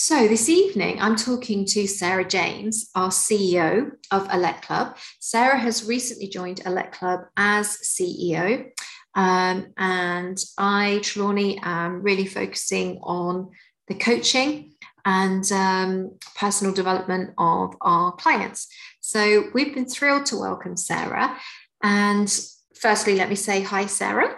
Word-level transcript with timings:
So, 0.00 0.28
this 0.28 0.48
evening, 0.48 1.00
I'm 1.00 1.16
talking 1.16 1.64
to 1.64 1.88
Sarah 1.88 2.24
James, 2.24 2.88
our 2.94 3.08
CEO 3.08 3.90
of 4.12 4.32
Elect 4.32 4.64
Club. 4.64 4.96
Sarah 5.18 5.58
has 5.58 5.84
recently 5.86 6.28
joined 6.28 6.60
Elect 6.64 6.94
Club 6.94 7.22
as 7.36 7.78
CEO. 7.78 8.70
Um, 9.16 9.72
and 9.76 10.38
I, 10.56 11.00
Trelawney, 11.02 11.58
am 11.64 12.00
really 12.00 12.26
focusing 12.26 13.00
on 13.02 13.50
the 13.88 13.96
coaching 13.96 14.74
and 15.04 15.50
um, 15.50 16.16
personal 16.36 16.72
development 16.72 17.34
of 17.36 17.74
our 17.80 18.12
clients. 18.12 18.68
So, 19.00 19.46
we've 19.52 19.74
been 19.74 19.88
thrilled 19.88 20.26
to 20.26 20.36
welcome 20.36 20.76
Sarah. 20.76 21.36
And 21.82 22.32
firstly, 22.76 23.16
let 23.16 23.28
me 23.28 23.34
say 23.34 23.62
hi, 23.62 23.86
Sarah. 23.86 24.36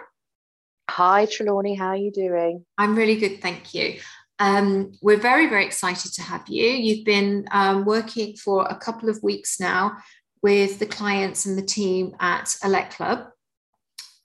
Hi, 0.89 1.27
Trelawney. 1.27 1.75
How 1.75 1.89
are 1.89 1.97
you 1.97 2.11
doing? 2.11 2.65
I'm 2.79 2.95
really 2.95 3.17
good, 3.17 3.43
thank 3.43 3.75
you. 3.75 3.99
Um, 4.41 4.93
we're 5.03 5.19
very, 5.19 5.47
very 5.47 5.63
excited 5.63 6.13
to 6.13 6.23
have 6.23 6.49
you. 6.49 6.67
You've 6.67 7.05
been 7.05 7.45
um, 7.51 7.85
working 7.85 8.35
for 8.35 8.65
a 8.65 8.75
couple 8.75 9.07
of 9.07 9.21
weeks 9.21 9.59
now 9.59 9.97
with 10.41 10.79
the 10.79 10.87
clients 10.87 11.45
and 11.45 11.55
the 11.55 11.61
team 11.61 12.15
at 12.19 12.55
Elect 12.63 12.95
Club. 12.95 13.27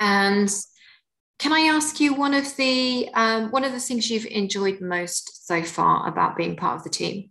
And 0.01 0.51
can 1.39 1.53
I 1.53 1.69
ask 1.77 2.01
you 2.01 2.15
one 2.15 2.33
of 2.33 2.57
the 2.57 3.11
um, 3.13 3.51
one 3.51 3.63
of 3.63 3.73
the 3.73 3.79
things 3.79 4.11
you've 4.11 4.25
enjoyed 4.25 4.81
most 4.81 5.47
so 5.47 5.63
far 5.63 6.09
about 6.09 6.35
being 6.35 6.57
part 6.57 6.79
of 6.79 6.85
the 6.85 6.89
team? 6.89 7.29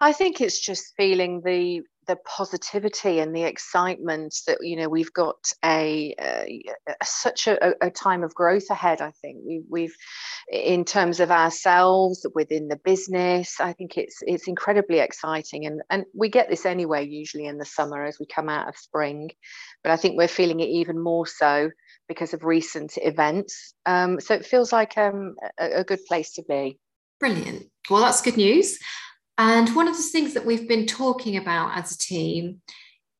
I 0.00 0.12
think 0.12 0.40
it's 0.40 0.58
just 0.58 0.94
feeling 0.96 1.42
the 1.44 1.82
the 2.06 2.16
positivity 2.16 3.18
and 3.18 3.34
the 3.34 3.42
excitement 3.42 4.34
that 4.46 4.58
you 4.60 4.76
know 4.76 4.88
we've 4.88 5.12
got 5.12 5.36
a, 5.64 6.14
a, 6.20 6.62
a 6.88 7.04
such 7.04 7.46
a, 7.46 7.74
a, 7.84 7.90
time 7.90 8.22
of 8.22 8.34
growth 8.34 8.70
ahead 8.70 9.00
i 9.00 9.10
think. 9.22 9.38
We, 9.44 9.62
we've 9.68 9.96
in 10.50 10.84
terms 10.84 11.20
of 11.20 11.30
ourselves 11.30 12.26
within 12.34 12.68
the 12.68 12.76
business 12.76 13.60
i 13.60 13.72
think 13.72 13.98
it's 13.98 14.18
it's 14.22 14.48
incredibly 14.48 14.98
exciting. 15.00 15.66
And 15.66 15.82
and 15.90 16.04
we 16.14 16.28
get 16.28 16.48
this 16.48 16.66
anyway 16.66 17.06
usually 17.06 17.46
in 17.46 17.58
the 17.58 17.64
summer 17.64 18.04
as 18.04 18.18
we 18.18 18.26
come 18.26 18.48
out 18.48 18.68
of 18.68 18.76
spring. 18.76 19.30
But 19.82 19.92
i 19.92 19.96
think 19.96 20.16
we're 20.16 20.28
feeling 20.28 20.60
it 20.60 20.68
even 20.68 21.02
more 21.02 21.26
so 21.26 21.70
because 22.08 22.32
of 22.34 22.44
recent 22.44 22.92
events. 22.98 23.74
Um, 23.84 24.20
so 24.20 24.34
it 24.34 24.46
feels 24.46 24.72
like 24.72 24.96
um, 24.96 25.34
a 25.58 25.82
good 25.82 25.98
place 26.06 26.34
to 26.34 26.44
be. 26.48 26.78
Brilliant. 27.18 27.66
Well 27.90 28.02
that's 28.02 28.22
good 28.22 28.36
news 28.36 28.78
and 29.38 29.74
one 29.74 29.88
of 29.88 29.96
the 29.96 30.02
things 30.02 30.34
that 30.34 30.46
we've 30.46 30.68
been 30.68 30.86
talking 30.86 31.36
about 31.36 31.76
as 31.76 31.92
a 31.92 31.98
team 31.98 32.62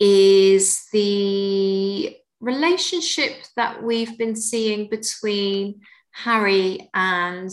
is 0.00 0.86
the 0.92 2.16
relationship 2.40 3.44
that 3.56 3.82
we've 3.82 4.16
been 4.18 4.36
seeing 4.36 4.88
between 4.88 5.80
Harry 6.12 6.88
and 6.94 7.50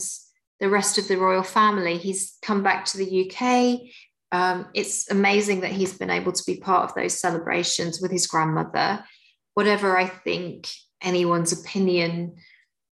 the 0.59 0.69
rest 0.69 0.97
of 0.97 1.08
the 1.08 1.17
royal 1.17 1.44
family. 1.44 1.97
He's 1.97 2.38
come 2.41 2.64
back 2.64 2.86
to 2.86 2.97
the 2.97 3.30
UK. 3.30 3.81
Um, 4.31 4.67
it's 4.73 5.11
amazing 5.11 5.61
that 5.61 5.72
he's 5.72 5.97
been 5.97 6.09
able 6.09 6.31
to 6.31 6.44
be 6.45 6.58
part 6.58 6.89
of 6.89 6.95
those 6.95 7.19
celebrations 7.19 8.00
with 8.02 8.11
his 8.11 8.28
grandmother. 8.28 9.03
Whatever 9.53 9.97
I 9.97 10.08
think 10.08 10.69
anyone's 11.02 11.52
opinion, 11.52 12.38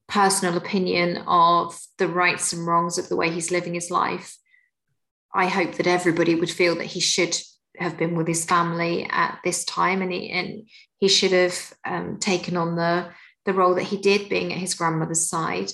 personal 0.08 0.58
opinion 0.58 1.23
of 1.27 1.77
the 1.97 2.08
rights 2.08 2.53
and 2.53 2.66
wrongs 2.66 2.97
of 2.97 3.09
the 3.09 3.16
way 3.16 3.31
he's 3.31 3.52
living 3.52 3.73
his 3.73 3.89
life, 3.89 4.38
I 5.36 5.47
hope 5.47 5.75
that 5.75 5.86
everybody 5.86 6.33
would 6.33 6.50
feel 6.50 6.75
that 6.75 6.86
he 6.86 7.02
should 7.02 7.38
have 7.78 7.97
been 7.97 8.16
with 8.16 8.28
his 8.28 8.45
family 8.45 9.05
at 9.11 9.39
this 9.44 9.66
time, 9.66 10.02
and 10.02 10.11
he 10.11 10.30
and 10.30 10.67
he 10.97 11.09
should 11.09 11.33
have 11.33 11.73
um, 11.83 12.17
taken 12.19 12.55
on 12.55 12.75
the 12.75 13.09
the 13.45 13.53
role 13.53 13.75
that 13.75 13.83
he 13.83 13.97
did, 13.97 14.30
being 14.30 14.53
at 14.53 14.58
his 14.58 14.73
grandmother's 14.73 15.30
side. 15.30 15.69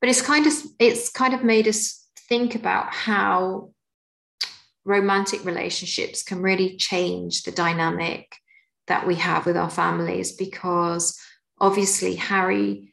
But 0.00 0.10
it's 0.10 0.22
kind 0.22 0.46
of 0.46 0.52
it's 0.78 1.10
kind 1.10 1.34
of 1.34 1.42
made 1.42 1.66
us 1.66 2.06
think 2.28 2.54
about 2.54 2.94
how 2.94 3.72
romantic 4.84 5.44
relationships 5.44 6.22
can 6.22 6.40
really 6.40 6.76
change 6.76 7.42
the 7.42 7.50
dynamic 7.50 8.36
that 8.86 9.06
we 9.06 9.16
have 9.16 9.46
with 9.46 9.56
our 9.56 9.70
families 9.70 10.32
because 10.32 11.18
obviously 11.58 12.14
Harry 12.16 12.92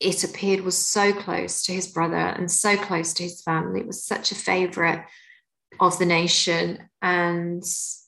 it 0.00 0.24
appeared 0.24 0.62
was 0.62 0.76
so 0.76 1.12
close 1.12 1.62
to 1.62 1.72
his 1.72 1.86
brother 1.86 2.16
and 2.16 2.50
so 2.50 2.76
close 2.76 3.12
to 3.14 3.22
his 3.22 3.42
family 3.42 3.80
it 3.80 3.86
was 3.86 4.04
such 4.04 4.32
a 4.32 4.34
favorite 4.34 5.04
of 5.78 5.98
the 5.98 6.06
nation 6.06 6.88
and 7.00 7.62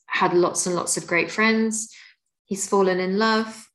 had 0.07 0.33
lots 0.33 0.65
and 0.65 0.75
lots 0.75 0.97
of 0.97 1.07
great 1.07 1.31
friends. 1.31 1.93
He's 2.45 2.67
fallen 2.67 2.99
in 2.99 3.17
love. 3.17 3.69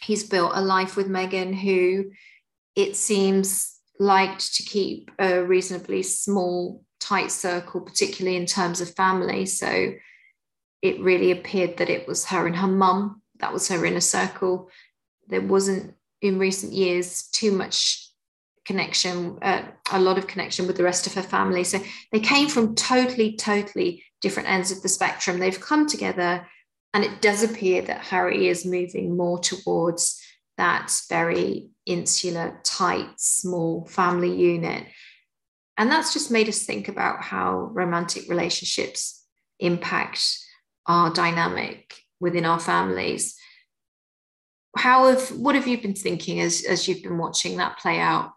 He's 0.00 0.24
built 0.24 0.52
a 0.54 0.62
life 0.62 0.96
with 0.96 1.08
Meghan, 1.08 1.54
who 1.54 2.10
it 2.74 2.96
seems 2.96 3.78
liked 3.98 4.54
to 4.54 4.62
keep 4.62 5.10
a 5.18 5.42
reasonably 5.44 6.02
small, 6.02 6.82
tight 6.98 7.30
circle, 7.30 7.82
particularly 7.82 8.36
in 8.36 8.46
terms 8.46 8.80
of 8.80 8.94
family. 8.94 9.44
So 9.46 9.92
it 10.82 11.00
really 11.00 11.30
appeared 11.30 11.76
that 11.76 11.90
it 11.90 12.08
was 12.08 12.26
her 12.26 12.46
and 12.46 12.56
her 12.56 12.66
mum, 12.66 13.22
that 13.38 13.52
was 13.52 13.68
her 13.68 13.84
inner 13.84 14.00
circle. 14.00 14.70
There 15.28 15.42
wasn't 15.42 15.94
in 16.22 16.38
recent 16.38 16.72
years 16.72 17.28
too 17.28 17.52
much 17.52 18.09
connection, 18.70 19.36
uh, 19.42 19.62
a 19.90 19.98
lot 19.98 20.16
of 20.16 20.28
connection 20.28 20.68
with 20.68 20.76
the 20.76 20.84
rest 20.84 21.04
of 21.08 21.14
her 21.14 21.24
family. 21.24 21.64
So 21.64 21.80
they 22.12 22.20
came 22.20 22.48
from 22.48 22.76
totally, 22.76 23.36
totally 23.36 24.04
different 24.20 24.48
ends 24.48 24.70
of 24.70 24.80
the 24.80 24.88
spectrum. 24.88 25.40
They've 25.40 25.60
come 25.60 25.88
together, 25.88 26.46
and 26.94 27.02
it 27.02 27.20
does 27.20 27.42
appear 27.42 27.82
that 27.82 28.02
Harry 28.02 28.46
is 28.46 28.64
moving 28.64 29.16
more 29.16 29.40
towards 29.40 30.22
that 30.56 30.92
very 31.08 31.70
insular, 31.84 32.60
tight, 32.62 33.08
small 33.16 33.86
family 33.86 34.36
unit. 34.36 34.86
And 35.76 35.90
that's 35.90 36.12
just 36.12 36.30
made 36.30 36.48
us 36.48 36.62
think 36.62 36.86
about 36.86 37.24
how 37.24 37.70
romantic 37.72 38.28
relationships 38.28 39.26
impact 39.58 40.38
our 40.86 41.12
dynamic 41.12 42.04
within 42.20 42.44
our 42.44 42.60
families. 42.60 43.36
How 44.76 45.08
have 45.08 45.30
what 45.32 45.56
have 45.56 45.66
you 45.66 45.82
been 45.82 45.96
thinking 45.96 46.40
as, 46.40 46.62
as 46.62 46.86
you've 46.86 47.02
been 47.02 47.18
watching 47.18 47.56
that 47.56 47.80
play 47.80 47.98
out? 47.98 48.30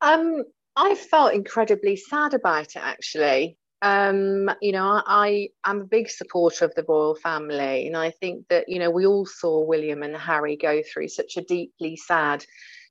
Um, 0.00 0.44
I 0.76 0.94
felt 0.94 1.34
incredibly 1.34 1.96
sad 1.96 2.34
about 2.34 2.68
it 2.68 2.82
actually. 2.82 3.58
Um, 3.82 4.50
you 4.60 4.72
know, 4.72 5.02
I, 5.06 5.48
I 5.64 5.70
am 5.70 5.80
a 5.80 5.84
big 5.84 6.10
supporter 6.10 6.66
of 6.66 6.74
the 6.74 6.84
royal 6.86 7.14
family, 7.14 7.86
and 7.86 7.96
I 7.96 8.10
think 8.10 8.46
that 8.48 8.68
you 8.68 8.78
know 8.78 8.90
we 8.90 9.06
all 9.06 9.24
saw 9.24 9.64
William 9.64 10.02
and 10.02 10.16
Harry 10.16 10.56
go 10.56 10.82
through 10.82 11.08
such 11.08 11.36
a 11.36 11.42
deeply 11.42 11.96
sad 11.96 12.44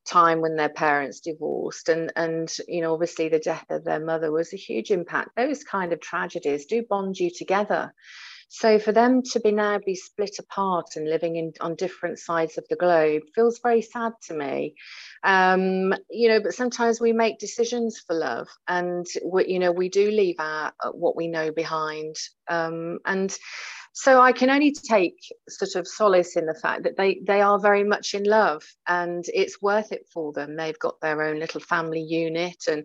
time 0.06 0.42
when 0.42 0.56
their 0.56 0.70
parents 0.70 1.20
divorced 1.20 1.90
and 1.90 2.12
and 2.16 2.52
you 2.68 2.82
know 2.82 2.94
obviously 2.94 3.30
the 3.30 3.38
death 3.38 3.66
of 3.70 3.84
their 3.84 4.00
mother 4.00 4.32
was 4.32 4.54
a 4.54 4.58
huge 4.58 4.92
impact 4.92 5.30
those 5.36 5.64
kind 5.64 5.94
of 5.94 6.00
tragedies 6.00 6.66
do 6.66 6.84
bond 6.90 7.20
you 7.20 7.30
together 7.30 7.94
so 8.50 8.80
for 8.80 8.92
them 8.92 9.22
to 9.22 9.40
be 9.40 9.52
now 9.52 9.78
be 9.78 9.96
split 9.96 10.40
apart 10.40 10.88
and 10.96 11.08
living 11.08 11.36
in 11.36 11.54
on 11.62 11.76
different 11.76 12.18
sides 12.18 12.58
of 12.58 12.66
the 12.68 12.76
globe 12.76 13.22
feels 13.36 13.60
very 13.62 13.82
sad 13.82 14.14
to 14.24 14.34
me. 14.34 14.74
Um, 15.24 15.94
you 16.10 16.28
know, 16.28 16.42
but 16.42 16.56
sometimes 16.56 17.00
we 17.00 17.14
make 17.14 17.38
decisions 17.38 18.00
for 18.06 18.16
love, 18.16 18.48
and 18.68 19.06
we, 19.24 19.48
you 19.48 19.60
know 19.60 19.72
we 19.72 19.88
do 19.88 20.10
leave 20.10 20.36
our 20.40 20.74
uh, 20.84 20.90
what 20.90 21.16
we 21.16 21.28
know 21.28 21.52
behind. 21.52 22.16
Um, 22.50 22.98
and 23.06 23.38
so 23.94 24.20
I 24.20 24.32
can 24.32 24.50
only 24.50 24.72
take 24.72 25.18
sort 25.48 25.76
of 25.76 25.88
solace 25.88 26.36
in 26.36 26.48
the 26.48 26.60
fact 26.60 26.84
that 26.84 26.98
they 26.98 27.22
they 27.28 27.42
are 27.42 27.60
very 27.60 27.84
much 27.84 28.16
in 28.16 28.24
love, 28.24 28.64
and 28.88 29.24
it's 29.28 29.62
worth 29.62 29.92
it 29.92 30.08
for 30.12 30.34
them. 30.34 30.56
They've 30.56 30.80
got 30.80 31.00
their 31.02 31.22
own 31.22 31.38
little 31.38 31.62
family 31.62 32.02
unit, 32.02 32.64
and 32.68 32.84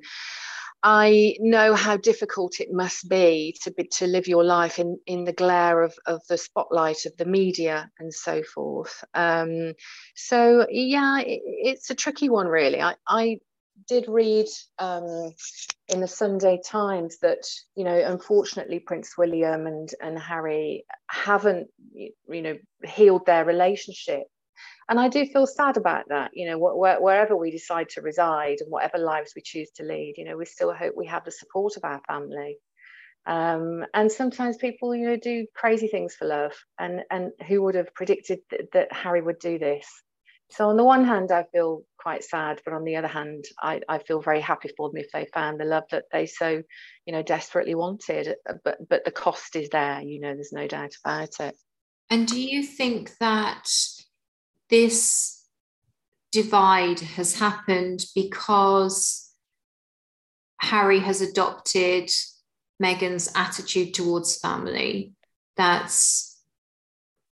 I 0.86 1.36
know 1.40 1.74
how 1.74 1.96
difficult 1.96 2.60
it 2.60 2.70
must 2.70 3.08
be 3.08 3.56
to 3.62 3.70
be, 3.70 3.88
to 3.96 4.06
live 4.06 4.28
your 4.28 4.44
life 4.44 4.78
in, 4.78 4.98
in 5.06 5.24
the 5.24 5.32
glare 5.32 5.80
of, 5.80 5.94
of 6.04 6.20
the 6.28 6.36
spotlight 6.36 7.06
of 7.06 7.16
the 7.16 7.24
media 7.24 7.90
and 7.98 8.12
so 8.12 8.42
forth. 8.42 9.02
Um, 9.14 9.72
so 10.14 10.66
yeah, 10.70 11.20
it, 11.20 11.40
it's 11.42 11.88
a 11.88 11.94
tricky 11.94 12.28
one 12.28 12.48
really. 12.48 12.82
I, 12.82 12.96
I 13.08 13.38
did 13.88 14.08
read 14.08 14.46
um, 14.78 15.32
in 15.88 16.00
the 16.00 16.06
Sunday 16.06 16.60
Times 16.62 17.16
that 17.22 17.44
you 17.76 17.84
know 17.84 17.96
unfortunately 18.06 18.78
Prince 18.78 19.16
William 19.16 19.66
and 19.66 19.88
and 20.02 20.18
Harry 20.18 20.84
haven't 21.08 21.68
you 21.94 22.12
know 22.28 22.56
healed 22.84 23.24
their 23.24 23.46
relationship 23.46 24.24
and 24.88 24.98
I 25.00 25.08
do 25.08 25.26
feel 25.26 25.46
sad 25.46 25.76
about 25.76 26.08
that. 26.08 26.30
You 26.34 26.50
know, 26.50 26.58
wh- 26.58 27.00
wherever 27.00 27.36
we 27.36 27.50
decide 27.50 27.88
to 27.90 28.02
reside 28.02 28.58
and 28.60 28.70
whatever 28.70 28.98
lives 28.98 29.32
we 29.34 29.42
choose 29.42 29.70
to 29.76 29.84
lead, 29.84 30.14
you 30.16 30.24
know, 30.24 30.36
we 30.36 30.44
still 30.44 30.72
hope 30.72 30.94
we 30.96 31.06
have 31.06 31.24
the 31.24 31.30
support 31.30 31.76
of 31.76 31.84
our 31.84 32.00
family. 32.06 32.58
Um, 33.26 33.84
and 33.94 34.12
sometimes 34.12 34.58
people, 34.58 34.94
you 34.94 35.08
know, 35.08 35.16
do 35.16 35.46
crazy 35.54 35.88
things 35.88 36.14
for 36.14 36.26
love. 36.26 36.52
And 36.78 37.02
and 37.10 37.32
who 37.48 37.62
would 37.62 37.74
have 37.74 37.94
predicted 37.94 38.40
th- 38.50 38.68
that 38.72 38.92
Harry 38.92 39.22
would 39.22 39.38
do 39.38 39.58
this? 39.58 39.88
So 40.50 40.68
on 40.68 40.76
the 40.76 40.84
one 40.84 41.04
hand, 41.04 41.32
I 41.32 41.44
feel 41.52 41.82
quite 41.98 42.22
sad, 42.22 42.60
but 42.64 42.74
on 42.74 42.84
the 42.84 42.96
other 42.96 43.08
hand, 43.08 43.44
I, 43.60 43.80
I 43.88 43.98
feel 43.98 44.20
very 44.20 44.40
happy 44.40 44.70
for 44.76 44.90
them 44.90 44.98
if 44.98 45.10
they 45.12 45.26
found 45.32 45.58
the 45.58 45.64
love 45.64 45.84
that 45.90 46.04
they 46.12 46.26
so, 46.26 46.62
you 47.06 47.12
know, 47.12 47.22
desperately 47.22 47.74
wanted. 47.74 48.36
But 48.62 48.78
but 48.88 49.04
the 49.04 49.10
cost 49.10 49.56
is 49.56 49.70
there, 49.70 50.00
you 50.02 50.20
know, 50.20 50.34
there's 50.34 50.52
no 50.52 50.68
doubt 50.68 50.92
about 51.04 51.40
it. 51.40 51.56
And 52.10 52.28
do 52.28 52.40
you 52.40 52.62
think 52.62 53.16
that 53.18 53.66
this 54.70 55.46
divide 56.32 57.00
has 57.00 57.38
happened 57.38 58.04
because 58.14 59.30
Harry 60.60 60.98
has 61.00 61.20
adopted 61.20 62.10
Meghan's 62.82 63.30
attitude 63.34 63.94
towards 63.94 64.38
family. 64.38 65.12
That's, 65.56 66.40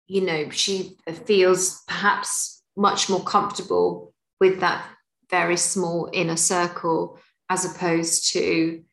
you 0.07 0.21
know, 0.21 0.49
she 0.49 0.97
feels 1.25 1.83
perhaps 1.87 2.63
much 2.75 3.09
more 3.09 3.23
comfortable 3.23 4.13
with 4.39 4.59
that 4.61 4.85
very 5.29 5.57
small 5.57 6.09
inner 6.13 6.37
circle 6.37 7.19
as 7.49 7.65
opposed 7.65 8.33
to 8.33 8.83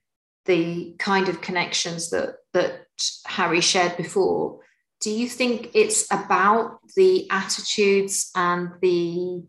the 0.47 0.95
kind 0.99 1.29
of 1.29 1.41
connections 1.41 2.11
that 2.11 2.37
that 2.53 2.87
Harry 3.27 3.61
shared 3.61 3.97
before. 3.97 4.61
Do 5.05 5.11
you 5.11 5.29
think 5.29 5.73
it's 5.75 6.11
about 6.11 6.79
the 6.97 7.29
attitudes 7.31 8.31
and 8.35 8.71
the 8.81 9.43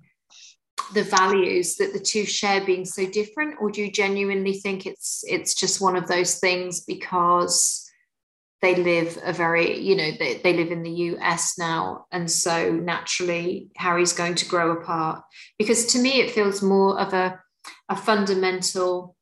the 0.94 1.04
values 1.04 1.78
that 1.78 1.94
the 1.94 2.00
two 2.00 2.26
share 2.26 2.64
being 2.66 2.84
so 2.84 3.10
different, 3.10 3.56
or 3.62 3.72
do 3.72 3.82
you 3.82 3.90
genuinely 3.90 4.52
think 4.52 4.86
it's 4.86 5.24
it's 5.26 5.54
just 5.56 5.80
one 5.80 5.96
of 5.96 6.10
those 6.10 6.40
things 6.40 6.82
because 6.82 7.90
they 8.62 8.76
live 8.76 9.18
a 9.24 9.32
very 9.32 9.80
you 9.80 9.96
know 9.96 10.12
they, 10.20 10.42
they 10.44 10.54
live 10.54 10.72
in 10.74 10.84
the 10.84 10.98
US 11.14 11.58
now. 11.58 12.06
And 12.12 12.30
so 12.30 12.74
naturally 12.74 13.70
Harry's 13.78 14.12
going 14.12 14.36
to 14.36 14.50
grow 14.50 14.72
apart. 14.72 15.24
Because 15.58 15.86
to 15.94 16.00
me 16.00 16.20
it 16.20 16.32
feels 16.32 16.62
more 16.62 17.00
of 17.00 17.14
a 17.14 17.40
a 17.88 17.96
fundamental 17.96 19.15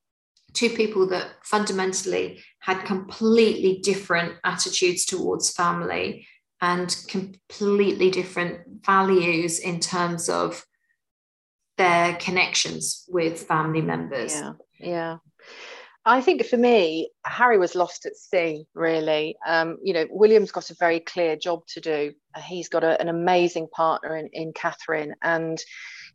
two 0.53 0.69
people 0.69 1.07
that 1.07 1.27
fundamentally 1.43 2.41
had 2.59 2.83
completely 2.83 3.79
different 3.79 4.35
attitudes 4.43 5.05
towards 5.05 5.51
family 5.51 6.27
and 6.61 6.95
completely 7.07 8.09
different 8.09 8.61
values 8.85 9.59
in 9.59 9.79
terms 9.79 10.29
of 10.29 10.65
their 11.77 12.15
connections 12.15 13.05
with 13.09 13.43
family 13.43 13.81
members. 13.81 14.33
Yeah, 14.33 14.53
yeah. 14.79 15.17
I 16.05 16.19
think 16.21 16.45
for 16.45 16.57
me, 16.57 17.11
Harry 17.25 17.57
was 17.57 17.75
lost 17.75 18.05
at 18.05 18.15
sea, 18.15 18.65
really. 18.73 19.37
Um, 19.47 19.77
you 19.81 19.93
know, 19.93 20.05
William's 20.09 20.51
got 20.51 20.69
a 20.69 20.75
very 20.75 20.99
clear 20.99 21.37
job 21.37 21.65
to 21.67 21.81
do. 21.81 22.13
He's 22.45 22.67
got 22.67 22.83
a, 22.83 22.99
an 22.99 23.07
amazing 23.07 23.67
partner 23.69 24.17
in, 24.17 24.29
in 24.33 24.51
Catherine, 24.53 25.15
and 25.21 25.61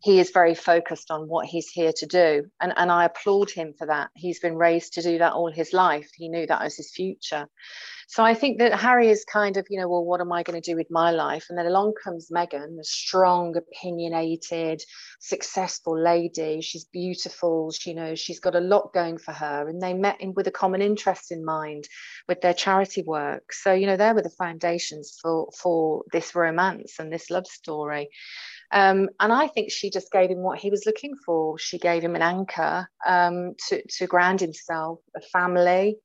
he 0.00 0.20
is 0.20 0.30
very 0.30 0.54
focused 0.54 1.10
on 1.10 1.28
what 1.28 1.46
he's 1.46 1.68
here 1.68 1.92
to 1.96 2.06
do. 2.06 2.44
And, 2.60 2.72
and 2.76 2.90
I 2.90 3.04
applaud 3.04 3.50
him 3.50 3.74
for 3.76 3.86
that. 3.86 4.10
He's 4.14 4.38
been 4.38 4.56
raised 4.56 4.94
to 4.94 5.02
do 5.02 5.18
that 5.18 5.32
all 5.32 5.50
his 5.50 5.72
life. 5.72 6.10
He 6.14 6.28
knew 6.28 6.46
that 6.46 6.62
as 6.62 6.76
his 6.76 6.92
future. 6.92 7.48
So 8.10 8.24
I 8.24 8.32
think 8.32 8.58
that 8.58 8.72
Harry 8.72 9.10
is 9.10 9.26
kind 9.26 9.58
of, 9.58 9.66
you 9.68 9.78
know, 9.78 9.86
well, 9.88 10.04
what 10.04 10.22
am 10.22 10.32
I 10.32 10.42
going 10.42 10.58
to 10.58 10.70
do 10.70 10.76
with 10.76 10.86
my 10.90 11.10
life? 11.10 11.46
And 11.48 11.58
then 11.58 11.66
along 11.66 11.92
comes 12.02 12.30
Meghan, 12.30 12.78
a 12.80 12.84
strong, 12.84 13.54
opinionated, 13.54 14.82
successful 15.20 16.00
lady. 16.00 16.62
She's 16.62 16.86
beautiful. 16.86 17.70
She, 17.70 17.90
you 17.90 17.96
know, 17.96 18.14
she's 18.14 18.40
got 18.40 18.54
a 18.54 18.60
lot 18.60 18.94
going 18.94 19.18
for 19.18 19.32
her. 19.32 19.68
And 19.68 19.82
they 19.82 19.92
met 19.92 20.22
in 20.22 20.32
with 20.32 20.46
a 20.46 20.52
common 20.52 20.80
interest 20.80 21.32
in 21.32 21.44
mind 21.44 21.86
with 22.26 22.40
their 22.40 22.54
charity 22.54 23.02
work. 23.02 23.52
So, 23.52 23.74
you 23.74 23.86
know, 23.86 23.98
there 23.98 24.14
were 24.14 24.22
the 24.22 24.30
foundations 24.30 25.18
for 25.20 25.50
for 25.60 26.04
this 26.10 26.34
romance 26.34 26.94
and 26.98 27.12
this 27.12 27.28
love 27.28 27.46
story. 27.46 28.08
Um, 28.70 29.08
and 29.18 29.32
I 29.32 29.48
think 29.48 29.70
she 29.70 29.90
just 29.90 30.12
gave 30.12 30.30
him 30.30 30.42
what 30.42 30.58
he 30.58 30.70
was 30.70 30.84
looking 30.84 31.14
for. 31.24 31.58
She 31.58 31.78
gave 31.78 32.02
him 32.02 32.14
an 32.14 32.22
anchor 32.22 32.88
um, 33.06 33.54
to, 33.68 33.82
to 33.96 34.06
ground 34.06 34.40
himself, 34.40 35.00
a 35.16 35.20
family. 35.20 35.96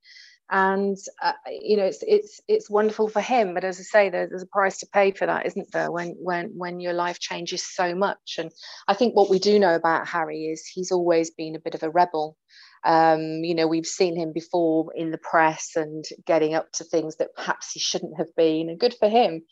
And 0.49 0.97
uh, 1.21 1.31
you 1.49 1.77
know 1.77 1.85
it's 1.85 2.03
it's 2.05 2.41
it's 2.47 2.69
wonderful 2.69 3.07
for 3.07 3.21
him, 3.21 3.53
but 3.53 3.63
as 3.63 3.79
I 3.79 3.83
say, 3.83 4.09
there's, 4.09 4.29
there's 4.29 4.43
a 4.43 4.47
price 4.47 4.77
to 4.79 4.87
pay 4.93 5.11
for 5.11 5.25
that, 5.25 5.45
isn't 5.47 5.71
there? 5.71 5.89
When 5.89 6.15
when 6.19 6.51
when 6.55 6.79
your 6.79 6.93
life 6.93 7.17
changes 7.19 7.63
so 7.65 7.95
much, 7.95 8.35
and 8.37 8.51
I 8.87 8.93
think 8.93 9.15
what 9.15 9.29
we 9.29 9.39
do 9.39 9.57
know 9.57 9.73
about 9.73 10.07
Harry 10.07 10.45
is 10.47 10.67
he's 10.67 10.91
always 10.91 11.31
been 11.31 11.55
a 11.55 11.59
bit 11.59 11.75
of 11.75 11.81
a 11.81 11.89
rebel. 11.89 12.37
Um, 12.83 13.43
you 13.43 13.55
know, 13.55 13.67
we've 13.67 13.87
seen 13.87 14.17
him 14.17 14.33
before 14.33 14.91
in 14.93 15.11
the 15.11 15.17
press 15.17 15.71
and 15.75 16.03
getting 16.27 16.53
up 16.53 16.71
to 16.73 16.83
things 16.83 17.15
that 17.15 17.33
perhaps 17.35 17.71
he 17.71 17.79
shouldn't 17.79 18.17
have 18.17 18.35
been, 18.35 18.69
and 18.69 18.77
good 18.79 18.95
for 18.99 19.07
him 19.07 19.43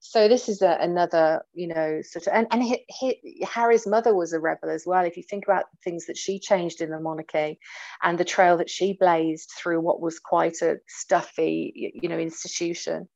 so 0.00 0.28
this 0.28 0.48
is 0.48 0.62
a, 0.62 0.78
another 0.80 1.42
you 1.52 1.68
know 1.68 2.00
sort 2.02 2.26
of 2.26 2.32
and, 2.32 2.46
and 2.50 2.62
he, 2.62 2.84
he, 2.88 3.46
harry's 3.48 3.86
mother 3.86 4.14
was 4.14 4.32
a 4.32 4.40
rebel 4.40 4.70
as 4.70 4.84
well. 4.86 5.04
If 5.04 5.16
you 5.16 5.22
think 5.22 5.44
about 5.44 5.66
the 5.70 5.78
things 5.84 6.06
that 6.06 6.16
she 6.16 6.40
changed 6.40 6.80
in 6.80 6.90
the 6.90 6.98
monarchy 6.98 7.58
and 8.02 8.18
the 8.18 8.24
trail 8.24 8.56
that 8.56 8.70
she 8.70 8.94
blazed 8.98 9.52
through 9.56 9.80
what 9.80 10.00
was 10.00 10.18
quite 10.18 10.62
a 10.62 10.78
stuffy 10.88 11.92
you 12.02 12.08
know 12.08 12.18
institution. 12.18 13.08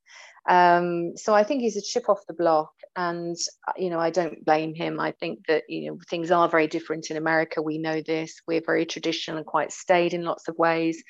Um, 0.47 1.17
so 1.17 1.35
i 1.35 1.43
think 1.43 1.63
he's 1.63 1.79
a 1.79 1.83
chip 1.83 2.11
off 2.11 2.27
the 2.29 2.35
block 2.35 2.71
and 2.97 3.35
uh, 3.67 3.73
you 3.79 3.89
know 3.89 3.99
i 3.99 4.11
don't 4.11 4.45
blame 4.45 4.75
him. 4.75 5.01
I 5.01 5.13
think 5.13 5.47
that 5.49 5.65
you 5.69 5.91
know 5.91 5.99
things 6.11 6.31
are 6.31 6.51
very 6.51 6.67
different 6.67 7.11
in 7.11 7.17
america. 7.17 7.63
We 7.63 7.79
know 7.79 8.03
this. 8.03 8.43
We're 8.47 8.61
very 8.61 8.85
traditional 8.85 9.39
and 9.39 9.47
quite 9.47 9.73
staid 9.73 10.13
in 10.13 10.25
lots 10.25 10.49
of 10.49 10.59
ways 10.59 11.03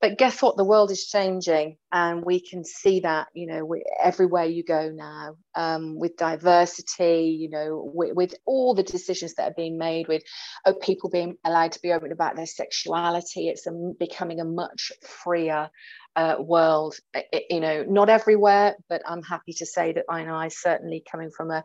but 0.00 0.16
guess 0.16 0.40
what? 0.40 0.56
The 0.56 0.64
world 0.64 0.92
is 0.92 1.06
changing 1.06 1.76
and 1.90 2.24
we 2.24 2.40
can 2.40 2.64
see 2.64 3.00
that 3.00 3.28
you 3.34 3.46
know 3.46 3.64
we, 3.64 3.84
everywhere 4.02 4.44
you 4.44 4.62
go 4.62 4.90
now 4.90 5.34
um, 5.56 5.98
with 5.98 6.16
diversity 6.16 7.36
you 7.40 7.50
know 7.50 7.90
with, 7.92 8.14
with, 8.14 8.34
all 8.46 8.74
the 8.74 8.82
decisions 8.82 9.34
that 9.34 9.50
are 9.50 9.54
being 9.56 9.78
made 9.78 10.06
with 10.06 10.22
oh, 10.66 10.74
people 10.74 11.10
being 11.10 11.36
allowed 11.44 11.72
to 11.72 11.82
be 11.82 11.92
open 11.92 12.12
about 12.12 12.36
their 12.36 12.46
sexuality. 12.46 13.48
It's 13.48 13.66
a, 13.66 13.72
becoming 13.98 14.40
a 14.40 14.44
much 14.44 14.92
freer 15.02 15.70
uh, 16.14 16.36
world 16.38 16.96
it, 17.14 17.44
you 17.50 17.60
know 17.60 17.84
not 17.88 18.08
everywhere 18.08 18.74
but 18.88 19.02
i'm 19.06 19.22
happy 19.22 19.52
to 19.52 19.66
say 19.66 19.92
that 19.92 20.04
i 20.10 20.24
know 20.24 20.34
i 20.34 20.48
certainly 20.48 21.04
coming 21.08 21.30
from 21.30 21.50
a, 21.50 21.64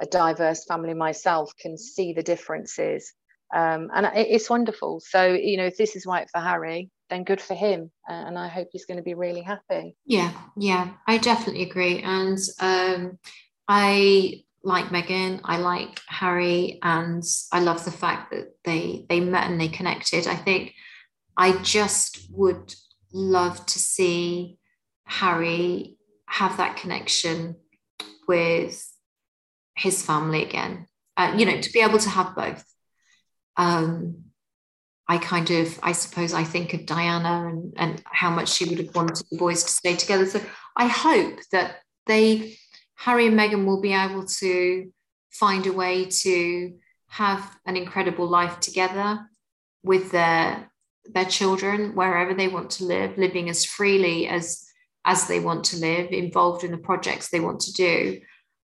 a 0.00 0.06
diverse 0.06 0.64
family 0.66 0.92
myself 0.94 1.52
can 1.58 1.78
see 1.78 2.12
the 2.12 2.22
differences. 2.22 3.12
Um, 3.54 3.88
and 3.94 4.10
it's 4.14 4.50
wonderful. 4.50 5.00
So 5.00 5.32
you 5.32 5.56
know 5.56 5.70
this 5.76 5.96
is 5.96 6.06
right 6.06 6.28
for 6.30 6.40
harry 6.40 6.90
then 7.10 7.24
good 7.24 7.40
for 7.40 7.54
him. 7.54 7.90
Uh, 8.08 8.12
and 8.12 8.38
I 8.38 8.48
hope 8.48 8.68
he's 8.72 8.86
going 8.86 8.96
to 8.98 9.02
be 9.02 9.14
really 9.14 9.42
happy. 9.42 9.96
Yeah, 10.06 10.32
yeah, 10.56 10.94
I 11.06 11.18
definitely 11.18 11.62
agree. 11.62 12.00
And 12.00 12.38
um, 12.60 13.18
I 13.68 14.44
like 14.62 14.86
Meghan, 14.86 15.40
I 15.44 15.58
like 15.58 16.00
Harry, 16.08 16.78
and 16.82 17.22
I 17.52 17.60
love 17.60 17.84
the 17.84 17.90
fact 17.90 18.32
that 18.32 18.54
they 18.64 19.06
they 19.08 19.20
met 19.20 19.50
and 19.50 19.60
they 19.60 19.68
connected. 19.68 20.26
I 20.26 20.36
think 20.36 20.74
I 21.36 21.52
just 21.62 22.28
would 22.30 22.74
love 23.12 23.64
to 23.66 23.78
see 23.78 24.58
Harry 25.04 25.96
have 26.26 26.56
that 26.56 26.76
connection 26.76 27.56
with 28.26 28.90
his 29.76 30.02
family 30.02 30.42
again. 30.42 30.86
Uh, 31.16 31.34
you 31.36 31.46
know, 31.46 31.60
to 31.60 31.72
be 31.72 31.80
able 31.80 31.98
to 31.98 32.08
have 32.08 32.34
both. 32.34 32.64
Um, 33.56 34.24
I 35.06 35.18
kind 35.18 35.50
of, 35.50 35.78
I 35.82 35.92
suppose, 35.92 36.32
I 36.32 36.44
think 36.44 36.72
of 36.72 36.86
Diana 36.86 37.48
and, 37.48 37.74
and 37.76 38.02
how 38.06 38.30
much 38.30 38.48
she 38.48 38.64
would 38.64 38.78
have 38.78 38.94
wanted 38.94 39.26
the 39.30 39.36
boys 39.36 39.62
to 39.62 39.70
stay 39.70 39.96
together. 39.96 40.26
So 40.26 40.40
I 40.76 40.86
hope 40.86 41.40
that 41.52 41.76
they, 42.06 42.56
Harry 42.96 43.26
and 43.26 43.38
Meghan, 43.38 43.66
will 43.66 43.82
be 43.82 43.92
able 43.92 44.24
to 44.26 44.90
find 45.30 45.66
a 45.66 45.72
way 45.72 46.06
to 46.06 46.74
have 47.08 47.58
an 47.66 47.76
incredible 47.76 48.28
life 48.28 48.60
together 48.60 49.28
with 49.82 50.10
their 50.10 50.70
their 51.12 51.26
children 51.26 51.94
wherever 51.94 52.32
they 52.32 52.48
want 52.48 52.70
to 52.70 52.84
live, 52.84 53.18
living 53.18 53.50
as 53.50 53.64
freely 53.64 54.26
as 54.26 54.64
as 55.04 55.28
they 55.28 55.38
want 55.38 55.64
to 55.64 55.76
live, 55.76 56.10
involved 56.10 56.64
in 56.64 56.70
the 56.70 56.78
projects 56.78 57.28
they 57.28 57.40
want 57.40 57.60
to 57.60 57.72
do. 57.74 58.20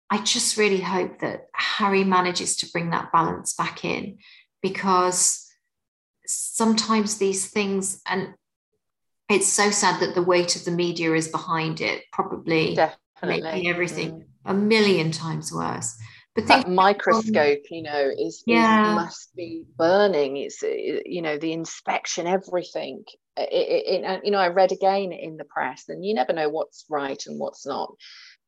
I 0.08 0.22
just 0.22 0.56
really 0.56 0.80
hope 0.80 1.18
that 1.18 1.48
Harry 1.52 2.04
manages 2.04 2.56
to 2.58 2.70
bring 2.70 2.90
that 2.90 3.10
balance 3.12 3.54
back 3.54 3.84
in 3.84 4.18
because 4.62 5.47
sometimes 6.28 7.16
these 7.16 7.48
things 7.48 8.02
and 8.06 8.34
it's 9.30 9.48
so 9.48 9.70
sad 9.70 10.00
that 10.00 10.14
the 10.14 10.22
weight 10.22 10.56
of 10.56 10.64
the 10.64 10.70
media 10.70 11.14
is 11.14 11.28
behind 11.28 11.80
it 11.80 12.02
probably 12.12 12.74
Definitely. 12.74 13.42
making 13.42 13.68
everything 13.68 14.10
mm. 14.10 14.24
a 14.44 14.52
million 14.52 15.10
times 15.10 15.52
worse 15.52 15.98
but 16.34 16.46
that 16.46 16.68
microscope 16.68 17.62
you 17.70 17.82
know 17.82 18.10
is, 18.16 18.42
yeah. 18.46 18.90
Is, 18.90 18.94
must 18.94 19.34
be 19.34 19.64
burning 19.76 20.36
it's 20.36 20.62
you 20.62 21.22
know 21.22 21.38
the 21.38 21.52
inspection 21.52 22.26
everything 22.26 23.04
it, 23.38 23.48
it, 23.50 24.04
it, 24.04 24.20
you 24.24 24.30
know 24.30 24.38
i 24.38 24.48
read 24.48 24.70
again 24.70 25.12
in 25.12 25.38
the 25.38 25.44
press 25.44 25.88
and 25.88 26.04
you 26.04 26.14
never 26.14 26.34
know 26.34 26.50
what's 26.50 26.84
right 26.90 27.24
and 27.26 27.40
what's 27.40 27.66
not 27.66 27.94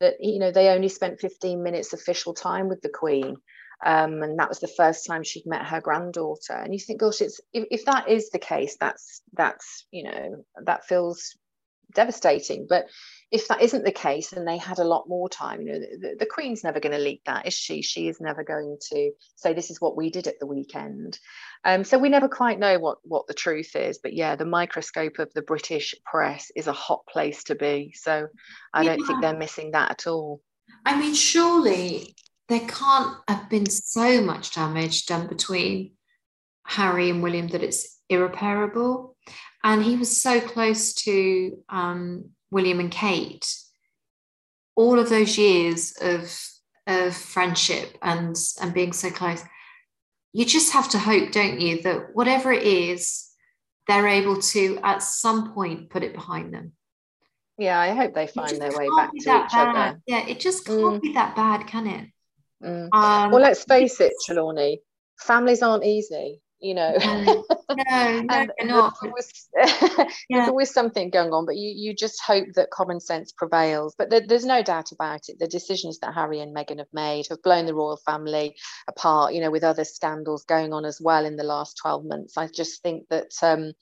that 0.01 0.17
you 0.21 0.39
know 0.39 0.53
they 0.53 0.69
only 0.69 0.89
spent 0.89 1.21
15 1.21 1.63
minutes 1.63 1.95
official 1.95 2.35
time 2.35 2.69
with 2.69 2.83
the 2.83 2.91
queen 2.91 3.37
um, 3.85 4.23
and 4.23 4.39
that 4.39 4.49
was 4.49 4.61
the 4.61 4.69
first 4.69 5.07
time 5.07 5.23
she'd 5.23 5.47
met 5.47 5.67
her 5.67 5.81
granddaughter. 5.81 6.53
And 6.53 6.73
you 6.73 6.81
think 6.81 7.01
gosh 7.01 7.21
it's 7.21 7.41
if, 7.53 7.65
if 7.71 7.85
that 7.87 8.09
is 8.09 8.31
the 8.31 8.39
case 8.39 8.77
that's 8.79 9.23
that's 9.33 9.87
you 9.91 10.05
know 10.05 10.45
that 10.65 10.87
feels 10.87 11.37
devastating. 11.95 12.67
But 12.69 12.87
if 13.31 13.49
that 13.49 13.63
isn't 13.63 13.85
the 13.85 13.93
case 13.93 14.33
and 14.33 14.47
they 14.47 14.59
had 14.59 14.81
a 14.81 14.85
lot 14.85 15.09
more 15.09 15.29
time. 15.29 15.63
You 15.63 15.73
know 15.73 15.79
the, 15.79 16.17
the 16.19 16.27
queen's 16.27 16.63
never 16.63 16.79
going 16.79 16.93
to 16.93 17.03
leak 17.03 17.23
that 17.25 17.47
is 17.47 17.55
she? 17.55 17.81
She 17.81 18.09
is 18.09 18.21
never 18.21 18.45
going 18.45 18.77
to 18.91 19.13
say 19.37 19.55
this 19.55 19.71
is 19.71 19.81
what 19.81 19.97
we 19.97 20.11
did 20.11 20.27
at 20.27 20.39
the 20.41 20.47
weekend. 20.47 21.19
Um, 21.65 21.85
so 21.85 21.99
we 21.99 22.11
never 22.11 22.29
quite 22.29 22.59
know 22.59 22.79
what 22.79 22.99
what 23.03 23.27
the 23.29 23.35
truth 23.35 23.77
is. 23.77 23.99
But 24.03 24.13
yeah 24.13 24.37
the 24.37 24.45
microscope 24.45 25.19
of 25.19 25.33
the 25.33 25.43
british 25.43 25.95
press 26.05 26.51
is 26.55 26.67
a 26.67 26.73
hot 26.73 27.07
place 27.11 27.45
to 27.45 27.55
be. 27.55 27.95
So 27.95 28.29
i 28.75 28.85
don't 28.85 29.05
think 29.07 29.23
they're 29.23 29.37
missing 29.37 29.71
that 29.71 29.91
at 29.91 30.07
all. 30.07 30.43
I 30.85 31.01
mean 31.01 31.15
surely 31.15 32.15
there 32.51 32.67
can't 32.67 33.17
have 33.29 33.49
been 33.49 33.71
so 33.71 34.21
much 34.21 34.55
damage 34.55 35.07
done 35.07 35.29
between 35.29 35.93
Harry 36.67 37.09
and 37.09 37.23
William 37.23 37.47
that 37.49 37.63
it's 37.63 37.99
irreparable. 38.09 39.17
And 39.63 39.85
he 39.85 39.97
was 39.97 40.21
so 40.21 40.41
close 40.41 40.93
to 40.95 41.59
um, 41.69 42.31
William 42.51 42.81
and 42.81 42.91
Kate. 42.91 43.47
All 44.75 44.99
of 44.99 45.09
those 45.09 45.39
years 45.39 45.95
of 46.01 46.37
of 46.87 47.15
friendship 47.15 47.97
and 48.03 48.35
and 48.61 48.75
being 48.75 48.93
so 48.93 49.11
close, 49.11 49.45
you 50.33 50.45
just 50.45 50.73
have 50.73 50.89
to 50.91 50.99
hope, 50.99 51.31
don't 51.31 51.61
you, 51.61 51.83
that 51.83 52.15
whatever 52.15 52.53
it 52.53 52.65
is, 52.65 53.29
they're 53.87 54.09
able 54.09 54.41
to 54.41 54.81
at 54.83 55.05
some 55.05 55.53
point 55.53 55.91
put 55.91 56.03
it 56.03 56.15
behind 56.15 56.53
them. 56.53 56.73
Yeah, 57.59 57.79
I 57.79 57.91
hope 57.91 58.15
they 58.15 58.27
find 58.27 58.61
their 58.61 58.77
way 58.77 58.89
back 58.97 59.11
to 59.11 59.17
each 59.19 59.25
bad. 59.25 59.53
other. 59.53 60.01
Yeah, 60.07 60.27
it 60.27 60.41
just 60.41 60.65
can't 60.65 60.81
mm. 60.81 61.03
be 61.03 61.13
that 61.13 61.37
bad, 61.37 61.67
can 61.69 61.87
it? 61.87 62.09
Mm. 62.63 62.89
Um, 62.93 63.31
well, 63.31 63.43
let's 63.43 63.65
face 63.65 64.01
it, 64.01 64.13
Trelawney, 64.27 64.81
families 65.19 65.63
aren't 65.63 65.85
easy 65.85 66.41
you 66.61 66.75
know. 66.75 66.93
No, 67.01 67.45
no, 67.71 68.23
no 68.23 68.47
there's, 68.59 68.93
always, 69.03 69.49
there's 70.31 70.49
always 70.49 70.73
something 70.73 71.11
going 71.11 71.33
on 71.33 71.47
but 71.47 71.57
you 71.57 71.73
you 71.75 71.95
just 71.95 72.21
hope 72.23 72.47
that 72.55 72.71
common 72.71 73.01
sense 73.01 73.33
prevails. 73.33 73.95
But 73.97 74.11
there, 74.11 74.23
there's 74.27 74.45
no 74.45 74.63
doubt 74.63 74.93
about 74.93 75.23
it. 75.29 75.39
The 75.39 75.49
decisions 75.49 75.99
that 76.01 76.15
harry 76.15 76.41
and 76.41 76.55
meghan 76.55 76.79
have 76.79 76.93
made 76.93 77.27
have 77.31 77.43
blown 77.43 77.67
the 77.67 77.75
royal 77.75 77.99
family 78.05 78.55
apart 78.89 79.35
you 79.35 79.41
know 79.41 79.51
with 79.51 79.65
other 79.65 79.85
scandals 79.85 80.45
going 80.45 80.73
on 80.73 80.85
as 80.85 81.01
well 81.01 81.25
in 81.25 81.37
the 81.37 81.45
last 81.45 81.79
12 81.83 82.05
months. 82.05 82.37
I 82.37 82.47
just 82.49 82.83
think 82.83 83.09
that 83.09 83.33
um, 83.43 83.73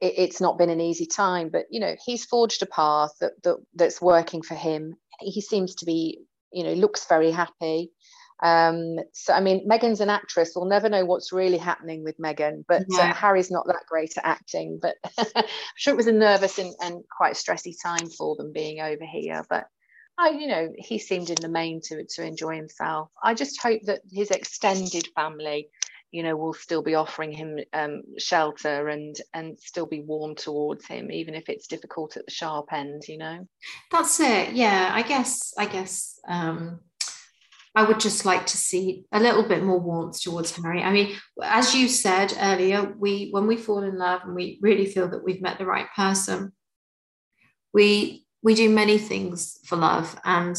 it, 0.00 0.14
it's 0.16 0.40
not 0.40 0.58
been 0.58 0.70
an 0.70 0.80
easy 0.80 1.06
time 1.06 1.50
but 1.50 1.66
you 1.70 1.80
know 1.80 1.94
he's 2.04 2.24
forged 2.24 2.62
a 2.62 2.66
path 2.66 3.12
that, 3.20 3.32
that 3.44 3.56
that's 3.74 4.02
working 4.02 4.42
for 4.42 4.54
him. 4.54 4.94
He 5.20 5.40
seems 5.40 5.76
to 5.76 5.86
be 5.86 6.20
you 6.52 6.64
know 6.64 6.72
looks 6.72 7.06
very 7.08 7.30
happy 7.30 7.92
um, 8.40 8.98
so, 9.12 9.32
I 9.32 9.40
mean, 9.40 9.68
Meghan's 9.68 10.00
an 10.00 10.10
actress. 10.10 10.52
We'll 10.54 10.66
never 10.66 10.88
know 10.88 11.04
what's 11.04 11.32
really 11.32 11.58
happening 11.58 12.04
with 12.04 12.18
Megan, 12.18 12.64
but 12.68 12.84
uh, 12.98 13.12
Harry's 13.12 13.50
not 13.50 13.66
that 13.66 13.86
great 13.88 14.16
at 14.16 14.24
acting. 14.24 14.78
But 14.80 14.96
I'm 15.34 15.44
sure 15.76 15.94
it 15.94 15.96
was 15.96 16.06
a 16.06 16.12
nervous 16.12 16.58
and, 16.58 16.74
and 16.80 17.02
quite 17.16 17.34
stressy 17.34 17.74
time 17.82 18.08
for 18.08 18.36
them 18.36 18.52
being 18.52 18.80
over 18.80 19.04
here. 19.04 19.44
But 19.48 19.66
I, 20.16 20.30
you 20.30 20.46
know, 20.46 20.72
he 20.76 20.98
seemed 20.98 21.30
in 21.30 21.36
the 21.40 21.48
main 21.48 21.80
to 21.84 22.04
to 22.04 22.22
enjoy 22.24 22.56
himself. 22.56 23.10
I 23.22 23.34
just 23.34 23.60
hope 23.60 23.82
that 23.84 24.02
his 24.08 24.30
extended 24.30 25.08
family, 25.16 25.68
you 26.12 26.22
know, 26.22 26.36
will 26.36 26.54
still 26.54 26.82
be 26.82 26.94
offering 26.94 27.32
him 27.32 27.58
um, 27.72 28.02
shelter 28.18 28.88
and 28.88 29.16
and 29.34 29.58
still 29.58 29.86
be 29.86 30.02
warm 30.02 30.36
towards 30.36 30.86
him, 30.86 31.10
even 31.10 31.34
if 31.34 31.48
it's 31.48 31.66
difficult 31.66 32.16
at 32.16 32.24
the 32.24 32.32
sharp 32.32 32.72
end. 32.72 33.02
You 33.08 33.18
know. 33.18 33.48
That's 33.90 34.20
it. 34.20 34.52
Yeah, 34.52 34.90
I 34.92 35.02
guess. 35.02 35.54
I 35.58 35.66
guess. 35.66 36.20
Um 36.28 36.80
I 37.74 37.84
would 37.84 38.00
just 38.00 38.24
like 38.24 38.46
to 38.46 38.56
see 38.56 39.04
a 39.12 39.20
little 39.20 39.42
bit 39.42 39.62
more 39.62 39.78
warmth 39.78 40.20
towards 40.20 40.54
Harry. 40.56 40.82
I 40.82 40.92
mean, 40.92 41.16
as 41.42 41.74
you 41.74 41.88
said 41.88 42.36
earlier, 42.40 42.94
we 42.98 43.28
when 43.30 43.46
we 43.46 43.56
fall 43.56 43.82
in 43.82 43.98
love 43.98 44.22
and 44.24 44.34
we 44.34 44.58
really 44.60 44.86
feel 44.86 45.08
that 45.08 45.24
we've 45.24 45.42
met 45.42 45.58
the 45.58 45.66
right 45.66 45.86
person, 45.94 46.52
we 47.72 48.26
we 48.42 48.54
do 48.54 48.68
many 48.70 48.98
things 48.98 49.58
for 49.64 49.76
love. 49.76 50.18
And 50.24 50.56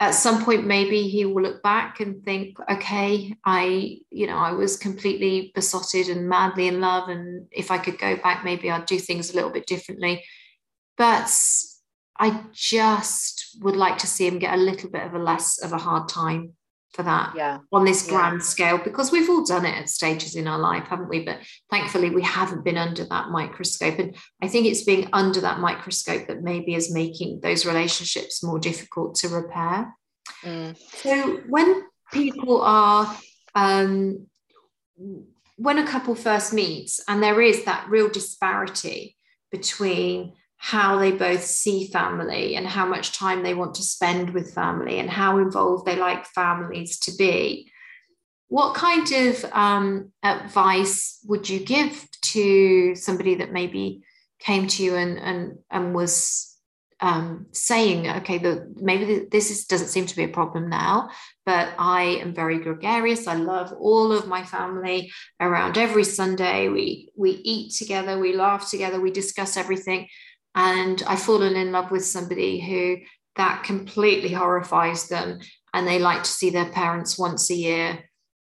at 0.00 0.14
some 0.14 0.44
point 0.44 0.66
maybe 0.66 1.08
he 1.08 1.24
will 1.24 1.42
look 1.42 1.62
back 1.62 2.00
and 2.00 2.24
think 2.24 2.58
okay 2.68 3.32
i 3.44 3.98
you 4.10 4.26
know 4.26 4.36
i 4.36 4.50
was 4.50 4.76
completely 4.76 5.52
besotted 5.54 6.08
and 6.08 6.28
madly 6.28 6.66
in 6.66 6.80
love. 6.80 7.08
And 7.08 7.46
if 7.52 7.70
i 7.70 7.78
could 7.78 7.98
go 7.98 8.16
back 8.16 8.44
maybe 8.44 8.68
i'd 8.68 8.86
do 8.86 8.98
things 8.98 9.30
a 9.30 9.34
little 9.36 9.50
bit 9.50 9.66
differently. 9.66 10.24
But 10.98 11.32
I 12.18 12.44
just 12.52 13.56
would 13.60 13.76
like 13.76 13.98
to 13.98 14.06
see 14.06 14.26
him 14.26 14.38
get 14.38 14.54
a 14.54 14.62
little 14.62 14.90
bit 14.90 15.04
of 15.04 15.14
a 15.14 15.18
less 15.18 15.62
of 15.62 15.72
a 15.72 15.78
hard 15.78 16.08
time 16.08 16.54
for 16.92 17.02
that 17.04 17.32
yeah. 17.34 17.58
on 17.72 17.84
this 17.84 18.06
grand 18.06 18.40
yeah. 18.40 18.44
scale 18.44 18.78
because 18.78 19.10
we've 19.10 19.28
all 19.28 19.44
done 19.44 19.64
it 19.64 19.76
at 19.76 19.88
stages 19.88 20.36
in 20.36 20.46
our 20.46 20.58
life 20.58 20.84
haven't 20.88 21.08
we 21.08 21.24
but 21.24 21.38
thankfully 21.70 22.10
we 22.10 22.22
haven't 22.22 22.64
been 22.64 22.76
under 22.76 23.04
that 23.04 23.30
microscope 23.30 23.98
and 23.98 24.14
i 24.42 24.48
think 24.48 24.66
it's 24.66 24.84
being 24.84 25.08
under 25.12 25.40
that 25.40 25.58
microscope 25.58 26.26
that 26.26 26.42
maybe 26.42 26.74
is 26.74 26.92
making 26.92 27.40
those 27.40 27.64
relationships 27.64 28.44
more 28.44 28.58
difficult 28.58 29.14
to 29.14 29.28
repair 29.28 29.94
mm. 30.44 30.76
so 30.96 31.40
when 31.48 31.82
people 32.12 32.60
are 32.60 33.16
um, 33.54 34.26
when 35.56 35.78
a 35.78 35.86
couple 35.86 36.14
first 36.14 36.52
meets 36.52 37.00
and 37.08 37.22
there 37.22 37.40
is 37.40 37.64
that 37.64 37.88
real 37.88 38.08
disparity 38.08 39.16
between 39.50 40.34
how 40.64 40.96
they 40.96 41.10
both 41.10 41.42
see 41.42 41.88
family 41.88 42.54
and 42.54 42.68
how 42.68 42.86
much 42.86 43.10
time 43.10 43.42
they 43.42 43.52
want 43.52 43.74
to 43.74 43.82
spend 43.82 44.30
with 44.30 44.54
family 44.54 45.00
and 45.00 45.10
how 45.10 45.38
involved 45.38 45.84
they 45.84 45.96
like 45.96 46.24
families 46.24 47.00
to 47.00 47.12
be. 47.16 47.68
What 48.46 48.76
kind 48.76 49.10
of 49.10 49.44
um, 49.52 50.12
advice 50.22 51.18
would 51.24 51.48
you 51.48 51.58
give 51.58 52.06
to 52.34 52.94
somebody 52.94 53.34
that 53.36 53.50
maybe 53.50 54.04
came 54.38 54.68
to 54.68 54.84
you 54.84 54.94
and 54.94 55.18
and, 55.18 55.58
and 55.68 55.96
was 55.96 56.56
um, 57.00 57.46
saying, 57.50 58.08
okay, 58.08 58.38
the, 58.38 58.72
maybe 58.76 59.26
this 59.32 59.50
is, 59.50 59.64
doesn't 59.64 59.88
seem 59.88 60.06
to 60.06 60.14
be 60.14 60.22
a 60.22 60.28
problem 60.28 60.68
now, 60.68 61.10
but 61.44 61.70
I 61.76 62.02
am 62.22 62.32
very 62.32 62.60
gregarious. 62.60 63.26
I 63.26 63.34
love 63.34 63.72
all 63.72 64.12
of 64.12 64.28
my 64.28 64.44
family 64.44 65.10
around 65.40 65.76
every 65.76 66.04
Sunday. 66.04 66.68
We 66.68 67.10
we 67.16 67.30
eat 67.30 67.72
together, 67.72 68.20
we 68.20 68.36
laugh 68.36 68.70
together, 68.70 69.00
we 69.00 69.10
discuss 69.10 69.56
everything 69.56 70.06
and 70.54 71.02
I've 71.06 71.22
fallen 71.22 71.56
in 71.56 71.72
love 71.72 71.90
with 71.90 72.04
somebody 72.04 72.60
who 72.60 72.98
that 73.36 73.64
completely 73.64 74.30
horrifies 74.30 75.08
them 75.08 75.40
and 75.72 75.86
they 75.86 75.98
like 75.98 76.22
to 76.22 76.30
see 76.30 76.50
their 76.50 76.70
parents 76.70 77.18
once 77.18 77.50
a 77.50 77.54
year 77.54 77.98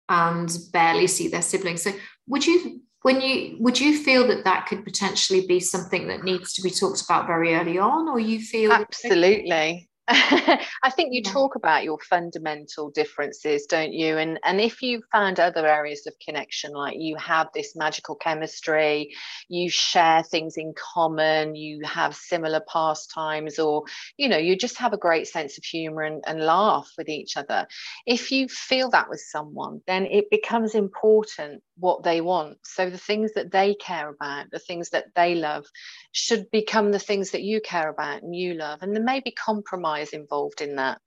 and 0.08 0.54
barely 0.72 1.06
see 1.06 1.28
their 1.28 1.42
siblings. 1.42 1.82
So 1.82 1.92
would 2.26 2.46
you 2.46 2.82
when 3.02 3.20
you 3.20 3.56
would 3.60 3.78
you 3.78 3.96
feel 3.96 4.26
that 4.26 4.44
that 4.44 4.66
could 4.66 4.84
potentially 4.84 5.46
be 5.46 5.60
something 5.60 6.08
that 6.08 6.24
needs 6.24 6.52
to 6.54 6.62
be 6.62 6.70
talked 6.70 7.02
about 7.02 7.26
very 7.26 7.54
early 7.54 7.78
on 7.78 8.08
or 8.08 8.18
you 8.18 8.40
feel 8.40 8.72
absolutely 8.72 9.88
I 10.08 10.90
think 10.94 11.12
you 11.12 11.20
talk 11.20 11.56
about 11.56 11.82
your 11.82 11.98
fundamental 11.98 12.90
differences, 12.90 13.66
don't 13.66 13.92
you? 13.92 14.16
And 14.18 14.38
and 14.44 14.60
if 14.60 14.80
you 14.80 15.02
found 15.10 15.40
other 15.40 15.66
areas 15.66 16.06
of 16.06 16.14
connection, 16.24 16.70
like 16.72 16.94
you 16.96 17.16
have 17.16 17.48
this 17.52 17.74
magical 17.74 18.14
chemistry, 18.14 19.12
you 19.48 19.68
share 19.68 20.22
things 20.22 20.56
in 20.56 20.74
common, 20.76 21.56
you 21.56 21.80
have 21.84 22.14
similar 22.14 22.60
pastimes, 22.72 23.58
or 23.58 23.82
you 24.16 24.28
know, 24.28 24.36
you 24.36 24.56
just 24.56 24.78
have 24.78 24.92
a 24.92 24.98
great 24.98 25.26
sense 25.26 25.58
of 25.58 25.64
humor 25.64 26.02
and, 26.02 26.22
and 26.24 26.40
laugh 26.40 26.88
with 26.96 27.08
each 27.08 27.36
other. 27.36 27.66
If 28.06 28.30
you 28.30 28.46
feel 28.46 28.90
that 28.90 29.08
with 29.08 29.20
someone, 29.20 29.80
then 29.88 30.06
it 30.06 30.30
becomes 30.30 30.76
important 30.76 31.64
what 31.78 32.02
they 32.02 32.20
want. 32.20 32.58
So 32.64 32.88
the 32.88 32.98
things 32.98 33.32
that 33.34 33.52
they 33.52 33.74
care 33.74 34.08
about, 34.08 34.50
the 34.50 34.58
things 34.58 34.90
that 34.90 35.06
they 35.14 35.34
love, 35.34 35.66
should 36.12 36.50
become 36.50 36.90
the 36.90 36.98
things 36.98 37.32
that 37.32 37.42
you 37.42 37.60
care 37.60 37.88
about 37.88 38.22
and 38.22 38.34
you 38.34 38.54
love. 38.54 38.82
And 38.82 38.94
there 38.94 39.02
may 39.02 39.20
be 39.20 39.32
compromise 39.32 40.10
involved 40.10 40.62
in 40.62 40.76
that. 40.76 40.98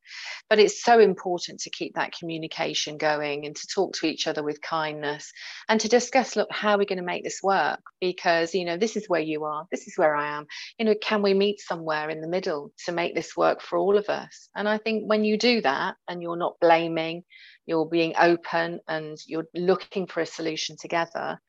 But 0.49 0.59
it's 0.59 0.83
so 0.83 0.99
important 0.99 1.61
to 1.61 1.69
keep 1.69 1.95
that 1.95 2.13
communication 2.13 2.97
going 2.97 3.45
and 3.45 3.55
to 3.55 3.67
talk 3.67 3.93
to 3.95 4.07
each 4.07 4.27
other 4.27 4.43
with 4.43 4.61
kindness 4.61 5.31
and 5.67 5.79
to 5.81 5.87
discuss, 5.87 6.35
look, 6.35 6.51
how 6.51 6.71
are 6.71 6.77
we 6.77 6.85
going 6.85 6.97
to 6.97 7.03
make 7.03 7.23
this 7.23 7.41
work? 7.41 7.81
Because, 7.99 8.53
you 8.53 8.65
know, 8.65 8.77
this 8.77 8.95
is 8.95 9.07
where 9.07 9.21
you 9.21 9.45
are, 9.45 9.65
this 9.71 9.87
is 9.87 9.93
where 9.97 10.15
I 10.15 10.37
am. 10.37 10.47
You 10.77 10.85
know, 10.85 10.95
can 11.01 11.21
we 11.21 11.33
meet 11.33 11.59
somewhere 11.59 12.09
in 12.09 12.21
the 12.21 12.27
middle 12.27 12.71
to 12.85 12.91
make 12.91 13.15
this 13.15 13.35
work 13.35 13.61
for 13.61 13.77
all 13.77 13.97
of 13.97 14.09
us? 14.09 14.49
And 14.55 14.67
I 14.67 14.77
think 14.77 15.03
when 15.05 15.23
you 15.23 15.37
do 15.37 15.61
that 15.61 15.95
and 16.07 16.21
you're 16.21 16.37
not 16.37 16.59
blaming, 16.61 17.23
you're 17.69 17.85
being 17.85 18.13
open 18.19 18.79
and 18.87 19.17
you're 19.27 19.47
looking 19.53 20.07
for 20.07 20.21
a 20.21 20.25
solution 20.25 20.75
together, 20.75 21.39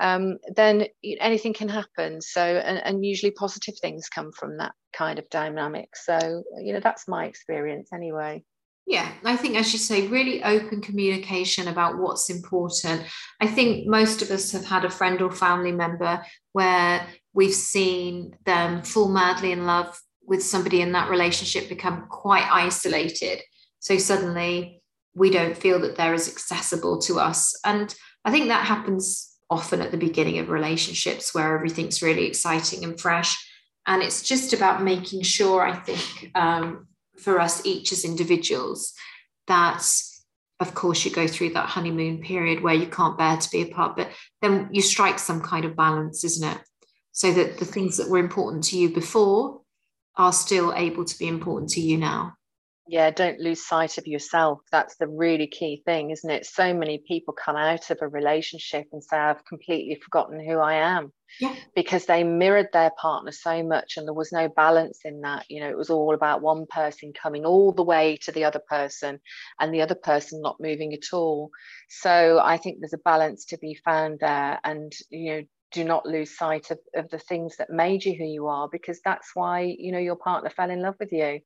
um, 0.00 0.38
then 0.54 0.86
anything 1.20 1.54
can 1.54 1.68
happen. 1.68 2.20
So, 2.20 2.42
and, 2.42 2.78
and 2.84 3.06
usually 3.06 3.30
positive 3.30 3.74
things 3.80 4.08
come 4.08 4.32
from 4.32 4.58
that 4.58 4.72
kind 4.92 5.18
of 5.18 5.30
dynamic. 5.30 5.90
So, 5.94 6.42
you 6.60 6.72
know, 6.72 6.80
that's 6.80 7.08
my 7.08 7.26
experience 7.26 7.90
anyway. 7.94 8.42
Yeah, 8.86 9.12
I 9.22 9.36
think, 9.36 9.56
as 9.56 9.72
you 9.72 9.78
say, 9.78 10.06
really 10.06 10.42
open 10.42 10.80
communication 10.80 11.68
about 11.68 11.98
what's 11.98 12.30
important. 12.30 13.02
I 13.38 13.46
think 13.46 13.86
most 13.86 14.22
of 14.22 14.30
us 14.30 14.50
have 14.52 14.64
had 14.64 14.84
a 14.86 14.90
friend 14.90 15.20
or 15.20 15.30
family 15.30 15.72
member 15.72 16.24
where 16.52 17.06
we've 17.34 17.54
seen 17.54 18.34
them 18.46 18.82
fall 18.82 19.08
madly 19.08 19.52
in 19.52 19.66
love 19.66 20.00
with 20.26 20.42
somebody 20.42 20.80
in 20.80 20.92
that 20.92 21.10
relationship 21.10 21.68
become 21.68 22.06
quite 22.08 22.48
isolated. 22.50 23.42
So 23.78 23.98
suddenly 23.98 24.77
we 25.18 25.30
don't 25.30 25.56
feel 25.56 25.80
that 25.80 25.96
they're 25.96 26.14
as 26.14 26.28
accessible 26.28 26.98
to 27.02 27.18
us. 27.18 27.58
And 27.64 27.94
I 28.24 28.30
think 28.30 28.48
that 28.48 28.66
happens 28.66 29.34
often 29.50 29.80
at 29.80 29.90
the 29.90 29.96
beginning 29.96 30.38
of 30.38 30.48
relationships 30.48 31.34
where 31.34 31.54
everything's 31.54 32.02
really 32.02 32.26
exciting 32.26 32.84
and 32.84 33.00
fresh. 33.00 33.36
And 33.86 34.02
it's 34.02 34.22
just 34.22 34.52
about 34.52 34.82
making 34.82 35.22
sure, 35.22 35.66
I 35.66 35.74
think, 35.74 36.30
um, 36.34 36.86
for 37.18 37.40
us 37.40 37.64
each 37.66 37.90
as 37.92 38.04
individuals, 38.04 38.94
that 39.46 39.82
of 40.60 40.74
course 40.74 41.04
you 41.04 41.10
go 41.10 41.26
through 41.26 41.50
that 41.50 41.68
honeymoon 41.68 42.20
period 42.20 42.62
where 42.62 42.74
you 42.74 42.86
can't 42.86 43.18
bear 43.18 43.36
to 43.36 43.50
be 43.50 43.62
apart, 43.62 43.96
but 43.96 44.10
then 44.42 44.68
you 44.72 44.82
strike 44.82 45.18
some 45.18 45.40
kind 45.40 45.64
of 45.64 45.76
balance, 45.76 46.24
isn't 46.24 46.48
it? 46.48 46.58
So 47.12 47.32
that 47.32 47.58
the 47.58 47.64
things 47.64 47.96
that 47.96 48.10
were 48.10 48.18
important 48.18 48.64
to 48.64 48.78
you 48.78 48.90
before 48.90 49.62
are 50.16 50.32
still 50.32 50.74
able 50.74 51.04
to 51.04 51.18
be 51.18 51.26
important 51.26 51.70
to 51.70 51.80
you 51.80 51.96
now. 51.96 52.34
Yeah 52.88 53.10
don't 53.10 53.40
lose 53.40 53.64
sight 53.64 53.98
of 53.98 54.06
yourself. 54.06 54.60
That's 54.72 54.96
the 54.96 55.06
really 55.06 55.46
key 55.46 55.82
thing 55.84 56.10
isn't 56.10 56.30
it? 56.30 56.46
So 56.46 56.74
many 56.74 57.02
people 57.06 57.34
come 57.34 57.56
out 57.56 57.90
of 57.90 57.98
a 58.00 58.08
relationship 58.08 58.86
and 58.92 59.02
say 59.02 59.16
i've 59.16 59.44
completely 59.44 60.00
forgotten 60.02 60.44
who 60.44 60.58
i 60.58 60.74
am 60.74 61.12
yeah. 61.40 61.54
because 61.74 62.06
they 62.06 62.24
mirrored 62.24 62.68
their 62.72 62.90
partner 63.00 63.32
so 63.32 63.62
much 63.62 63.96
and 63.96 64.06
there 64.06 64.14
was 64.14 64.32
no 64.32 64.48
balance 64.48 65.00
in 65.04 65.20
that. 65.22 65.44
You 65.48 65.60
know 65.60 65.68
it 65.68 65.76
was 65.76 65.90
all 65.90 66.14
about 66.14 66.42
one 66.42 66.66
person 66.66 67.12
coming 67.12 67.44
all 67.44 67.72
the 67.72 67.84
way 67.84 68.18
to 68.22 68.32
the 68.32 68.44
other 68.44 68.60
person 68.68 69.20
and 69.60 69.72
the 69.72 69.82
other 69.82 69.94
person 69.94 70.40
not 70.40 70.60
moving 70.60 70.94
at 70.94 71.12
all. 71.12 71.50
So 71.88 72.40
i 72.42 72.56
think 72.56 72.78
there's 72.80 72.92
a 72.92 72.98
balance 72.98 73.46
to 73.46 73.58
be 73.58 73.78
found 73.84 74.18
there. 74.20 74.58
And 74.64 74.92
you 75.10 75.32
know 75.32 75.42
do 75.72 75.84
not 75.84 76.06
lose 76.06 76.36
sight 76.36 76.70
of, 76.70 76.78
of 76.94 77.08
the 77.10 77.18
things 77.18 77.56
that 77.56 77.70
made 77.70 78.04
you 78.04 78.14
who 78.14 78.24
you 78.24 78.46
are 78.46 78.68
because 78.70 79.00
that's 79.04 79.30
why 79.34 79.74
you 79.78 79.92
know 79.92 79.98
your 79.98 80.16
partner 80.16 80.50
fell 80.50 80.70
in 80.70 80.82
love 80.82 80.96
with 80.98 81.12
you. 81.12 81.40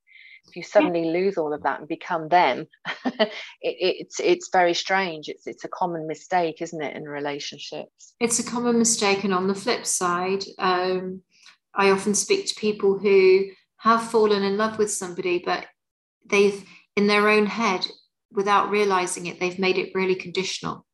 If 0.45 0.57
you 0.57 0.63
suddenly 0.63 1.05
lose 1.05 1.37
all 1.37 1.53
of 1.53 1.63
that 1.63 1.79
and 1.79 1.87
become 1.87 2.27
them 2.27 2.67
it, 3.05 3.29
it's 3.61 4.19
it's 4.19 4.49
very 4.51 4.73
strange. 4.73 5.29
It's 5.29 5.47
it's 5.47 5.63
a 5.63 5.69
common 5.69 6.07
mistake 6.07 6.61
isn't 6.61 6.81
it 6.81 6.95
in 6.95 7.03
relationships? 7.03 8.13
It's 8.19 8.39
a 8.39 8.43
common 8.43 8.77
mistake 8.77 9.23
and 9.23 9.33
on 9.33 9.47
the 9.47 9.55
flip 9.55 9.85
side 9.85 10.43
um, 10.59 11.21
i 11.75 11.89
often 11.89 12.13
speak 12.13 12.45
to 12.45 12.53
people 12.53 12.99
who 12.99 13.45
have 13.77 14.11
fallen 14.11 14.43
in 14.43 14.57
love 14.57 14.77
with 14.77 14.91
somebody 14.91 15.41
but 15.43 15.65
they've 16.23 16.63
in 16.95 17.07
their 17.07 17.29
own 17.29 17.45
head 17.45 17.85
without 18.31 18.69
realizing 18.69 19.25
it 19.25 19.39
they've 19.39 19.59
made 19.59 19.77
it 19.77 19.91
really 19.93 20.15
conditional. 20.15 20.85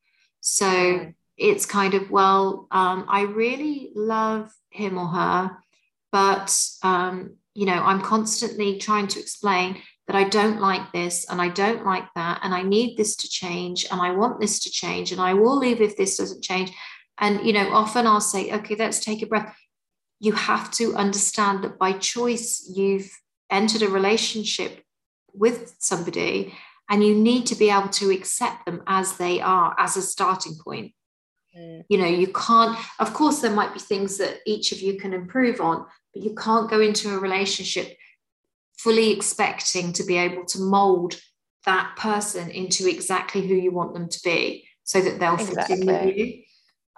So 0.41 0.65
mm. 0.65 1.13
It's 1.39 1.65
kind 1.65 1.93
of 1.93 2.11
well 2.11 2.67
um, 2.71 3.05
i 3.09 3.21
really 3.21 3.91
love 3.95 4.51
him 4.69 4.97
or 4.97 5.07
her 5.07 5.57
but 6.11 6.57
um, 6.81 7.37
you 7.59 7.65
know, 7.65 7.73
I'm 7.73 8.01
constantly 8.01 8.77
trying 8.77 9.07
to 9.07 9.19
explain 9.19 9.81
that 10.07 10.15
I 10.15 10.23
don't 10.23 10.61
like 10.61 10.93
this 10.93 11.29
and 11.29 11.41
I 11.41 11.49
don't 11.49 11.85
like 11.85 12.05
that 12.15 12.39
and 12.41 12.53
I 12.53 12.61
need 12.61 12.95
this 12.95 13.17
to 13.17 13.27
change 13.27 13.85
and 13.91 14.01
I 14.01 14.11
want 14.11 14.39
this 14.39 14.59
to 14.61 14.71
change 14.71 15.11
and 15.11 15.19
I 15.19 15.33
will 15.33 15.57
leave 15.57 15.81
if 15.81 15.97
this 15.97 16.15
doesn't 16.15 16.41
change. 16.41 16.71
And, 17.17 17.45
you 17.45 17.51
know, 17.51 17.73
often 17.73 18.07
I'll 18.07 18.21
say, 18.21 18.51
okay, 18.53 18.75
let's 18.75 18.99
take 18.99 19.21
a 19.21 19.27
breath. 19.27 19.55
You 20.21 20.31
have 20.31 20.71
to 20.71 20.95
understand 20.95 21.65
that 21.65 21.77
by 21.77 21.93
choice, 21.93 22.71
you've 22.73 23.11
entered 23.51 23.81
a 23.81 23.89
relationship 23.89 24.83
with 25.33 25.75
somebody 25.79 26.53
and 26.89 27.03
you 27.03 27.13
need 27.13 27.45
to 27.47 27.55
be 27.55 27.69
able 27.69 27.89
to 27.89 28.09
accept 28.09 28.65
them 28.65 28.83
as 28.87 29.17
they 29.17 29.41
are 29.41 29.75
as 29.77 29.97
a 29.97 30.01
starting 30.01 30.55
point. 30.63 30.93
Mm. 31.57 31.83
You 31.89 31.97
know, 31.97 32.07
you 32.07 32.27
can't, 32.27 32.77
of 32.99 33.13
course, 33.13 33.39
there 33.39 33.53
might 33.53 33.73
be 33.73 33.79
things 33.79 34.17
that 34.17 34.39
each 34.45 34.71
of 34.71 34.81
you 34.81 34.97
can 34.97 35.13
improve 35.13 35.61
on, 35.61 35.85
but 36.13 36.23
you 36.23 36.35
can't 36.35 36.69
go 36.69 36.79
into 36.79 37.15
a 37.15 37.19
relationship 37.19 37.95
fully 38.77 39.11
expecting 39.11 39.91
to 39.93 40.03
be 40.03 40.17
able 40.17 40.45
to 40.45 40.59
mold 40.59 41.19
that 41.65 41.95
person 41.97 42.49
into 42.49 42.87
exactly 42.87 43.45
who 43.45 43.55
you 43.55 43.71
want 43.71 43.93
them 43.93 44.07
to 44.07 44.19
be 44.23 44.65
so 44.83 45.01
that 45.01 45.19
they'll 45.19 45.35
exactly. 45.35 45.75
fit 45.75 45.87
in 45.87 45.87
with 45.87 46.15
you. 46.15 46.43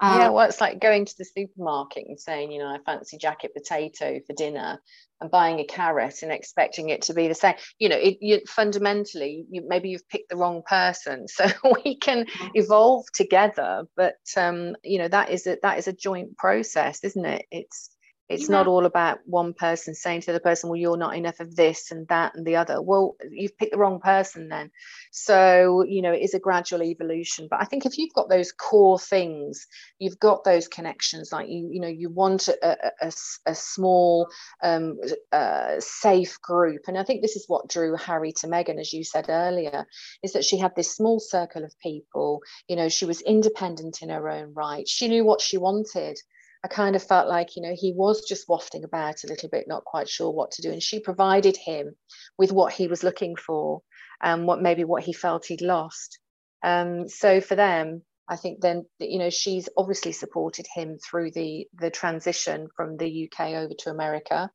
Um, 0.02 0.20
yeah, 0.20 0.30
well, 0.30 0.48
it's 0.48 0.60
like 0.60 0.82
going 0.82 1.06
to 1.06 1.18
the 1.18 1.26
supermarket 1.26 2.06
and 2.08 2.20
saying, 2.20 2.52
you 2.52 2.60
know, 2.60 2.68
I 2.68 2.80
fancy 2.84 3.20
jacket 3.20 3.52
potato 3.56 4.20
for 4.26 4.34
dinner 4.34 4.82
and 5.22 5.30
buying 5.30 5.60
a 5.60 5.64
carrot 5.64 6.24
and 6.24 6.32
expecting 6.32 6.90
it 6.90 7.04
to 7.04 7.14
be 7.14 7.28
the 7.28 7.36
same. 7.36 7.54
You 7.78 7.90
know, 7.90 7.98
it, 7.98 8.18
you, 8.20 8.42
fundamentally, 8.48 9.46
you, 9.52 9.64
maybe 9.68 9.90
you've 9.90 10.10
picked 10.10 10.30
the 10.30 10.38
wrong 10.38 10.64
person. 10.68 11.28
So 11.42 11.46
we 11.86 11.96
can 11.98 12.26
mm-hmm. 12.26 12.48
evolve 12.56 13.06
together, 13.14 13.84
but 13.96 14.16
um, 14.36 14.76
you 14.84 14.98
know, 14.98 15.08
that 15.08 15.30
is 15.30 15.48
a 15.48 15.58
that 15.62 15.78
is 15.78 15.88
a 15.88 15.94
joint 15.94 16.38
process, 16.38 17.04
isn't 17.04 17.26
it? 17.26 17.46
It's 17.52 17.90
it's 18.32 18.50
yeah. 18.50 18.56
not 18.58 18.68
all 18.68 18.86
about 18.86 19.20
one 19.26 19.54
person 19.54 19.94
saying 19.94 20.22
to 20.22 20.34
the 20.34 20.40
person 20.40 20.70
well 20.70 20.78
you're 20.78 20.98
not 20.98 21.16
enough 21.16 21.40
of 21.40 21.56
this 21.56 21.92
and 21.92 22.08
that 22.08 22.36
and 22.36 22.46
the 22.46 22.56
other. 22.56 22.82
Well 22.82 23.16
you've 23.30 23.58
picked 23.58 23.74
the 23.74 23.78
wrong 23.78 24.00
person 24.00 24.50
then. 24.50 24.72
So 25.12 25.84
you 25.88 26.02
know 26.02 26.14
it 26.14 26.22
is 26.22 26.34
a 26.34 26.40
gradual 26.40 26.84
evolution. 26.84 27.48
But 27.50 27.62
i 27.62 27.66
think 27.66 27.86
if 27.86 27.98
you've 27.98 28.14
got 28.14 28.30
those 28.30 28.52
core 28.52 29.00
things 29.00 29.68
you've 30.00 30.20
got 30.20 30.44
those 30.44 30.68
connections 30.68 31.32
like 31.32 31.50
you 31.50 31.70
you 31.72 31.80
know 31.80 31.88
you 31.88 32.10
want 32.10 32.48
a, 32.48 32.92
a, 33.02 33.12
a 33.46 33.56
small 33.56 34.30
um, 34.64 34.98
uh, 35.32 35.80
safe 35.80 36.42
group. 36.42 36.82
And 36.88 36.98
i 36.98 37.04
think 37.04 37.22
this 37.22 37.36
is 37.36 37.46
what 37.48 37.68
drew 37.68 37.96
harry 37.96 38.32
to 38.34 38.48
meghan 38.48 38.80
as 38.80 38.94
you 38.94 39.04
said 39.04 39.26
earlier 39.30 39.86
is 40.24 40.34
that 40.34 40.46
she 40.46 40.58
had 40.58 40.76
this 40.76 40.96
small 40.96 41.20
circle 41.20 41.64
of 41.64 41.78
people. 41.80 42.42
You 42.68 42.76
know 42.76 42.90
she 42.90 43.06
was 43.06 43.22
independent 43.22 44.02
in 44.02 44.10
her 44.10 44.30
own 44.30 44.54
right. 44.54 44.88
She 44.88 45.08
knew 45.08 45.26
what 45.26 45.42
she 45.42 45.58
wanted 45.58 46.18
I 46.64 46.68
kind 46.68 46.96
of 46.96 47.04
felt 47.04 47.28
like, 47.28 47.56
you 47.56 47.64
know, 47.64 47.74
he 47.76 47.94
was 47.94 48.24
just 48.28 48.48
wafting 48.48 48.84
about 48.84 49.24
a 49.24 49.28
little 49.28 49.50
bit, 49.50 49.68
not 49.68 49.84
quite 49.84 50.08
sure 50.08 50.32
what 50.32 50.52
to 50.52 50.62
do. 50.62 50.72
And 50.72 50.82
she 50.82 51.00
provided 51.00 51.58
him 51.58 51.96
with 52.38 52.52
what 52.52 52.74
he 52.74 52.88
was 52.88 53.04
looking 53.04 53.36
for 53.36 53.82
and 54.22 54.46
what 54.46 54.62
maybe 54.62 54.84
what 54.84 55.04
he 55.04 55.14
felt 55.14 55.48
he'd 55.48 55.62
lost. 55.62 56.20
Um, 56.64 57.10
so 57.10 57.42
for 57.42 57.56
them, 57.56 58.04
I 58.30 58.36
think 58.36 58.62
then, 58.62 58.86
you 59.00 59.18
know, 59.18 59.32
she's 59.32 59.68
obviously 59.76 60.12
supported 60.12 60.68
him 60.74 61.00
through 61.00 61.32
the 61.32 61.68
the 61.74 61.90
transition 61.90 62.68
from 62.76 62.96
the 62.96 63.28
UK 63.28 63.50
over 63.54 63.74
to 63.80 63.90
America 63.90 64.52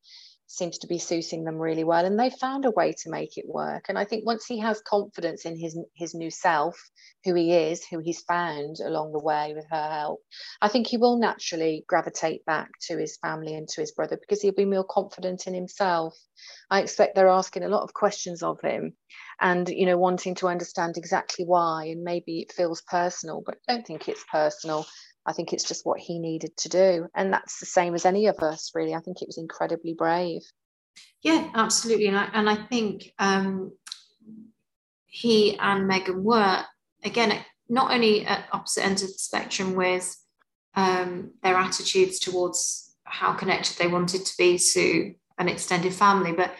seems 0.47 0.77
to 0.79 0.87
be 0.87 0.97
suiting 0.97 1.43
them 1.43 1.57
really 1.57 1.83
well 1.83 2.05
and 2.05 2.19
they 2.19 2.29
found 2.29 2.65
a 2.65 2.71
way 2.71 2.93
to 2.93 3.09
make 3.09 3.37
it 3.37 3.45
work. 3.47 3.85
And 3.89 3.97
i 3.99 4.05
think 4.05 4.25
once 4.25 4.45
he 4.45 4.59
has 4.59 4.81
confidence 4.81 5.45
in 5.45 5.57
his 5.57 5.77
his 5.95 6.15
new 6.15 6.31
self 6.31 6.89
who 7.25 7.33
he 7.33 7.53
is 7.53 7.85
who 7.85 7.99
he's 7.99 8.21
found 8.21 8.77
along 8.79 9.11
the 9.11 9.19
way 9.19 9.53
with 9.55 9.65
her 9.69 9.89
help 9.91 10.21
i 10.61 10.67
think 10.67 10.87
he 10.87 10.97
will 10.97 11.17
naturally 11.17 11.83
gravitate 11.87 12.45
back 12.45 12.69
to 12.81 12.97
his 12.97 13.17
family 13.17 13.55
and 13.55 13.67
to 13.67 13.81
his 13.81 13.91
brother 13.91 14.17
because 14.17 14.41
he'll 14.41 14.53
be 14.53 14.65
more 14.65 14.85
confident 14.85 15.47
in 15.47 15.53
himself. 15.53 16.15
I 16.69 16.81
expect 16.81 17.15
they're 17.15 17.27
asking 17.27 17.63
a 17.63 17.69
lot 17.69 17.83
of 17.83 17.93
questions 17.93 18.43
of 18.43 18.59
him 18.61 18.93
and 19.39 19.67
you 19.69 19.85
know 19.85 19.97
wanting 19.97 20.35
to 20.35 20.47
understand 20.47 20.97
exactly 20.97 21.45
why 21.45 21.85
and 21.85 22.03
maybe 22.03 22.39
it 22.39 22.51
feels 22.51 22.81
personal 22.81 23.41
but 23.45 23.55
i 23.55 23.73
don't 23.73 23.85
think 23.85 24.07
it's 24.07 24.23
personal 24.31 24.85
I 25.27 25.33
think 25.33 25.51
it's 25.51 25.65
just 25.65 25.85
what 25.85 25.99
he 25.99 26.19
needed 26.19 26.55
to 26.57 26.69
do. 26.69 27.07
And 27.13 27.33
that's 27.33 27.59
the 27.59 27.65
same 27.65 27.93
as 27.93 28.05
any 28.05 28.27
of 28.27 28.39
us, 28.39 28.71
really. 28.73 28.95
I 28.95 29.01
think 29.01 29.21
it 29.21 29.27
was 29.27 29.37
incredibly 29.37 29.93
brave. 29.93 30.41
Yeah, 31.21 31.51
absolutely. 31.53 32.07
And 32.07 32.17
I, 32.17 32.29
and 32.33 32.49
I 32.49 32.55
think 32.55 33.11
um, 33.19 33.73
he 35.05 35.57
and 35.59 35.89
Meghan 35.89 36.21
were, 36.23 36.63
again, 37.03 37.43
not 37.67 37.91
only 37.91 38.25
at 38.25 38.45
opposite 38.53 38.85
ends 38.85 39.03
of 39.03 39.09
the 39.09 39.17
spectrum 39.17 39.75
with 39.75 40.15
um, 40.75 41.31
their 41.43 41.55
attitudes 41.55 42.19
towards 42.19 42.95
how 43.03 43.33
connected 43.33 43.77
they 43.77 43.87
wanted 43.87 44.25
to 44.25 44.33
be 44.37 44.57
to 44.57 45.13
an 45.37 45.49
extended 45.49 45.93
family, 45.93 46.31
but 46.31 46.53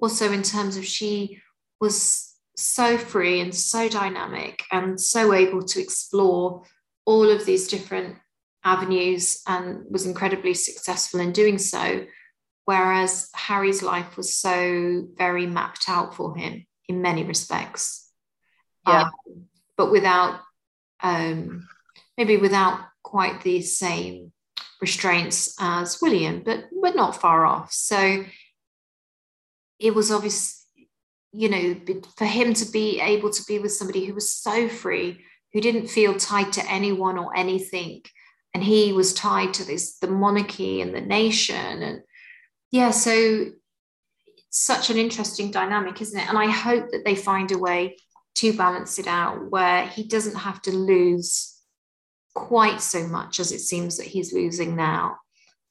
also 0.00 0.32
in 0.32 0.42
terms 0.42 0.76
of 0.76 0.86
she 0.86 1.40
was 1.80 2.34
so 2.56 2.96
free 2.96 3.40
and 3.40 3.54
so 3.54 3.88
dynamic 3.88 4.62
and 4.72 4.98
so 4.98 5.34
able 5.34 5.62
to 5.62 5.80
explore 5.80 6.62
all 7.06 7.30
of 7.30 7.44
these 7.44 7.68
different 7.68 8.16
avenues 8.64 9.42
and 9.46 9.84
was 9.90 10.06
incredibly 10.06 10.54
successful 10.54 11.20
in 11.20 11.32
doing 11.32 11.58
so. 11.58 12.06
Whereas 12.64 13.28
Harry's 13.34 13.82
life 13.82 14.16
was 14.16 14.34
so 14.34 15.06
very 15.16 15.46
mapped 15.46 15.84
out 15.88 16.14
for 16.14 16.34
him 16.34 16.66
in 16.88 17.02
many 17.02 17.22
respects. 17.22 18.10
Yeah. 18.86 19.02
Um, 19.02 19.44
but 19.76 19.90
without, 19.90 20.40
um, 21.02 21.68
maybe 22.16 22.38
without 22.38 22.80
quite 23.02 23.42
the 23.42 23.60
same 23.60 24.32
restraints 24.80 25.54
as 25.60 26.00
William, 26.00 26.42
but, 26.42 26.64
but 26.80 26.96
not 26.96 27.20
far 27.20 27.44
off. 27.44 27.72
So 27.72 28.24
it 29.78 29.94
was 29.94 30.10
obvious, 30.10 30.66
you 31.32 31.50
know, 31.50 32.00
for 32.16 32.24
him 32.24 32.54
to 32.54 32.70
be 32.70 33.00
able 33.00 33.30
to 33.30 33.42
be 33.46 33.58
with 33.58 33.72
somebody 33.72 34.06
who 34.06 34.14
was 34.14 34.30
so 34.30 34.68
free 34.68 35.22
who 35.54 35.60
didn't 35.60 35.86
feel 35.86 36.16
tied 36.16 36.52
to 36.52 36.70
anyone 36.70 37.16
or 37.16 37.34
anything. 37.34 38.02
And 38.52 38.62
he 38.62 38.92
was 38.92 39.14
tied 39.14 39.54
to 39.54 39.64
this, 39.64 39.98
the 39.98 40.08
monarchy 40.08 40.80
and 40.80 40.94
the 40.94 41.00
nation. 41.00 41.82
And 41.82 42.02
yeah, 42.70 42.90
so 42.90 43.12
it's 44.26 44.60
such 44.60 44.90
an 44.90 44.98
interesting 44.98 45.50
dynamic, 45.50 46.02
isn't 46.02 46.20
it? 46.20 46.28
And 46.28 46.36
I 46.36 46.50
hope 46.50 46.90
that 46.90 47.04
they 47.04 47.14
find 47.14 47.50
a 47.52 47.58
way 47.58 47.96
to 48.36 48.52
balance 48.52 48.98
it 48.98 49.06
out 49.06 49.50
where 49.50 49.86
he 49.86 50.02
doesn't 50.02 50.36
have 50.36 50.60
to 50.62 50.72
lose 50.72 51.56
quite 52.34 52.80
so 52.80 53.06
much 53.06 53.38
as 53.38 53.52
it 53.52 53.60
seems 53.60 53.96
that 53.96 54.06
he's 54.06 54.32
losing 54.32 54.74
now. 54.74 55.18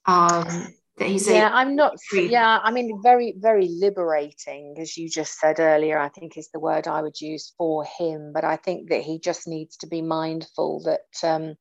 Um, 0.05 0.73
that 0.97 1.07
he's 1.07 1.27
yeah 1.27 1.49
i'm 1.53 1.75
not 1.75 1.95
yeah 2.13 2.59
i 2.63 2.71
mean 2.71 2.99
very 3.01 3.33
very 3.37 3.67
liberating 3.67 4.75
as 4.79 4.95
you 4.95 5.09
just 5.09 5.39
said 5.39 5.59
earlier 5.59 5.97
i 5.97 6.09
think 6.09 6.37
is 6.37 6.49
the 6.53 6.59
word 6.59 6.87
i 6.87 7.01
would 7.01 7.19
use 7.19 7.53
for 7.57 7.83
him 7.83 8.31
but 8.33 8.43
i 8.43 8.55
think 8.55 8.89
that 8.89 9.01
he 9.01 9.19
just 9.19 9.47
needs 9.47 9.77
to 9.77 9.87
be 9.87 10.01
mindful 10.01 10.83
that 10.83 11.27
um, 11.27 11.55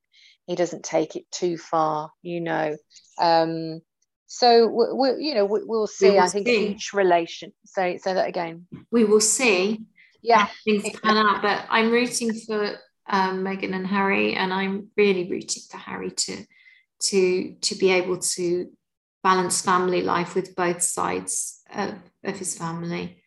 he 0.47 0.55
doesn't 0.55 0.85
take 0.85 1.17
it 1.17 1.25
too 1.31 1.57
far 1.57 2.11
you 2.23 2.41
know. 2.41 2.77
Um, 3.19 3.81
so 4.27 4.67
we, 4.67 4.93
we, 4.95 5.25
you 5.25 5.35
know 5.35 5.45
we, 5.45 5.61
will 5.65 5.87
see 5.87 6.11
we 6.11 6.15
will 6.15 6.23
i 6.23 6.29
think 6.29 6.47
see. 6.47 6.69
each 6.69 6.93
relation 6.93 7.53
say 7.65 7.99
say 7.99 8.15
that 8.15 8.29
again. 8.29 8.67
We 8.91 9.05
will 9.05 9.21
see 9.21 9.81
yeah. 10.23 10.49
things 10.65 10.89
pan 11.01 11.17
out 11.17 11.43
but 11.43 11.67
i'm 11.69 11.91
rooting 11.91 12.33
for 12.35 12.77
um, 13.09 13.45
meghan 13.45 13.75
and 13.75 13.87
harry 13.87 14.35
and 14.35 14.53
i'm 14.53 14.89
really 14.97 15.29
rooting 15.31 15.63
for 15.71 15.77
harry 15.77 16.11
to 16.11 16.45
to 17.01 17.55
to 17.61 17.75
be 17.75 17.91
able 17.91 18.19
to 18.19 18.71
balanced 19.23 19.65
family 19.65 20.03
life 20.03 20.35
with 20.35 20.55
both 20.57 20.83
sides 20.83 21.63
of, 21.75 21.95
of 22.25 22.37
his 22.37 22.57
family. 22.57 23.23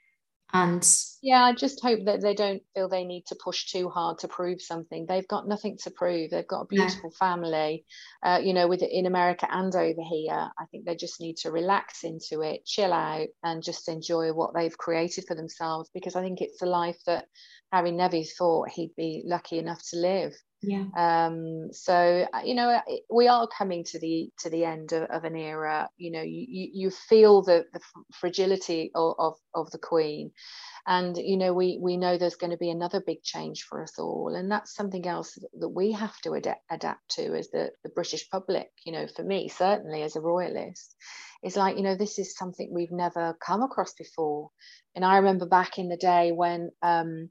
and 0.53 0.87
yeah 1.21 1.43
i 1.43 1.53
just 1.53 1.81
hope 1.81 2.05
that 2.05 2.21
they 2.21 2.35
don't 2.35 2.61
feel 2.73 2.87
they 2.87 3.03
need 3.03 3.25
to 3.25 3.35
push 3.43 3.71
too 3.71 3.89
hard 3.89 4.19
to 4.19 4.27
prove 4.27 4.61
something 4.61 5.05
they've 5.07 5.27
got 5.27 5.47
nothing 5.47 5.75
to 5.75 5.89
prove 5.89 6.29
they've 6.29 6.47
got 6.47 6.61
a 6.61 6.67
beautiful 6.67 7.09
no. 7.09 7.15
family 7.17 7.83
uh, 8.23 8.39
you 8.41 8.53
know 8.53 8.67
with 8.67 8.83
it 8.83 8.91
in 8.91 9.07
america 9.07 9.47
and 9.51 9.75
over 9.75 10.03
here 10.03 10.49
i 10.59 10.65
think 10.69 10.85
they 10.85 10.95
just 10.95 11.19
need 11.19 11.35
to 11.35 11.51
relax 11.51 12.03
into 12.03 12.41
it 12.41 12.65
chill 12.65 12.93
out 12.93 13.27
and 13.43 13.63
just 13.63 13.89
enjoy 13.89 14.31
what 14.31 14.53
they've 14.53 14.77
created 14.77 15.25
for 15.27 15.35
themselves 15.35 15.89
because 15.93 16.15
i 16.15 16.21
think 16.21 16.41
it's 16.41 16.61
a 16.61 16.65
life 16.65 16.99
that 17.07 17.25
harry 17.71 17.91
nevy 17.91 18.23
thought 18.37 18.69
he'd 18.69 18.95
be 18.95 19.23
lucky 19.25 19.57
enough 19.57 19.81
to 19.89 19.97
live 19.97 20.33
yeah. 20.61 20.85
Um 20.97 21.69
so 21.71 22.27
uh, 22.33 22.41
you 22.43 22.55
know 22.55 22.81
we 23.09 23.27
are 23.27 23.47
coming 23.47 23.83
to 23.85 23.99
the 23.99 24.29
to 24.39 24.49
the 24.49 24.65
end 24.65 24.93
of, 24.93 25.03
of 25.09 25.23
an 25.23 25.35
era 25.35 25.89
you 25.97 26.11
know 26.11 26.21
you 26.21 26.69
you 26.73 26.89
feel 26.89 27.41
the 27.43 27.65
the 27.73 27.79
fragility 28.13 28.91
of, 28.95 29.15
of, 29.19 29.33
of 29.53 29.71
the 29.71 29.77
queen. 29.79 30.31
And 30.87 31.17
you 31.17 31.37
know 31.37 31.53
we 31.53 31.79
we 31.81 31.97
know 31.97 32.17
there's 32.17 32.35
going 32.35 32.51
to 32.51 32.57
be 32.57 32.71
another 32.71 33.01
big 33.05 33.23
change 33.23 33.63
for 33.63 33.83
us 33.83 33.99
all. 33.99 34.33
And 34.35 34.51
that's 34.51 34.75
something 34.75 35.07
else 35.07 35.37
that 35.59 35.69
we 35.69 35.91
have 35.93 36.17
to 36.21 36.35
ad- 36.35 36.57
adapt 36.71 37.09
to 37.15 37.35
as 37.35 37.49
the 37.49 37.71
the 37.83 37.89
british 37.89 38.29
public 38.29 38.69
you 38.85 38.91
know 38.93 39.07
for 39.15 39.23
me 39.23 39.49
certainly 39.49 40.03
as 40.03 40.15
a 40.15 40.21
royalist. 40.21 40.95
It's 41.43 41.55
like 41.57 41.77
you 41.77 41.83
know 41.83 41.95
this 41.95 42.19
is 42.19 42.35
something 42.37 42.71
we've 42.73 42.91
never 42.91 43.37
come 43.45 43.63
across 43.63 43.93
before. 43.93 44.49
And 44.95 45.05
i 45.05 45.17
remember 45.17 45.45
back 45.47 45.77
in 45.77 45.89
the 45.89 45.97
day 45.97 46.31
when 46.31 46.71
um 46.81 47.29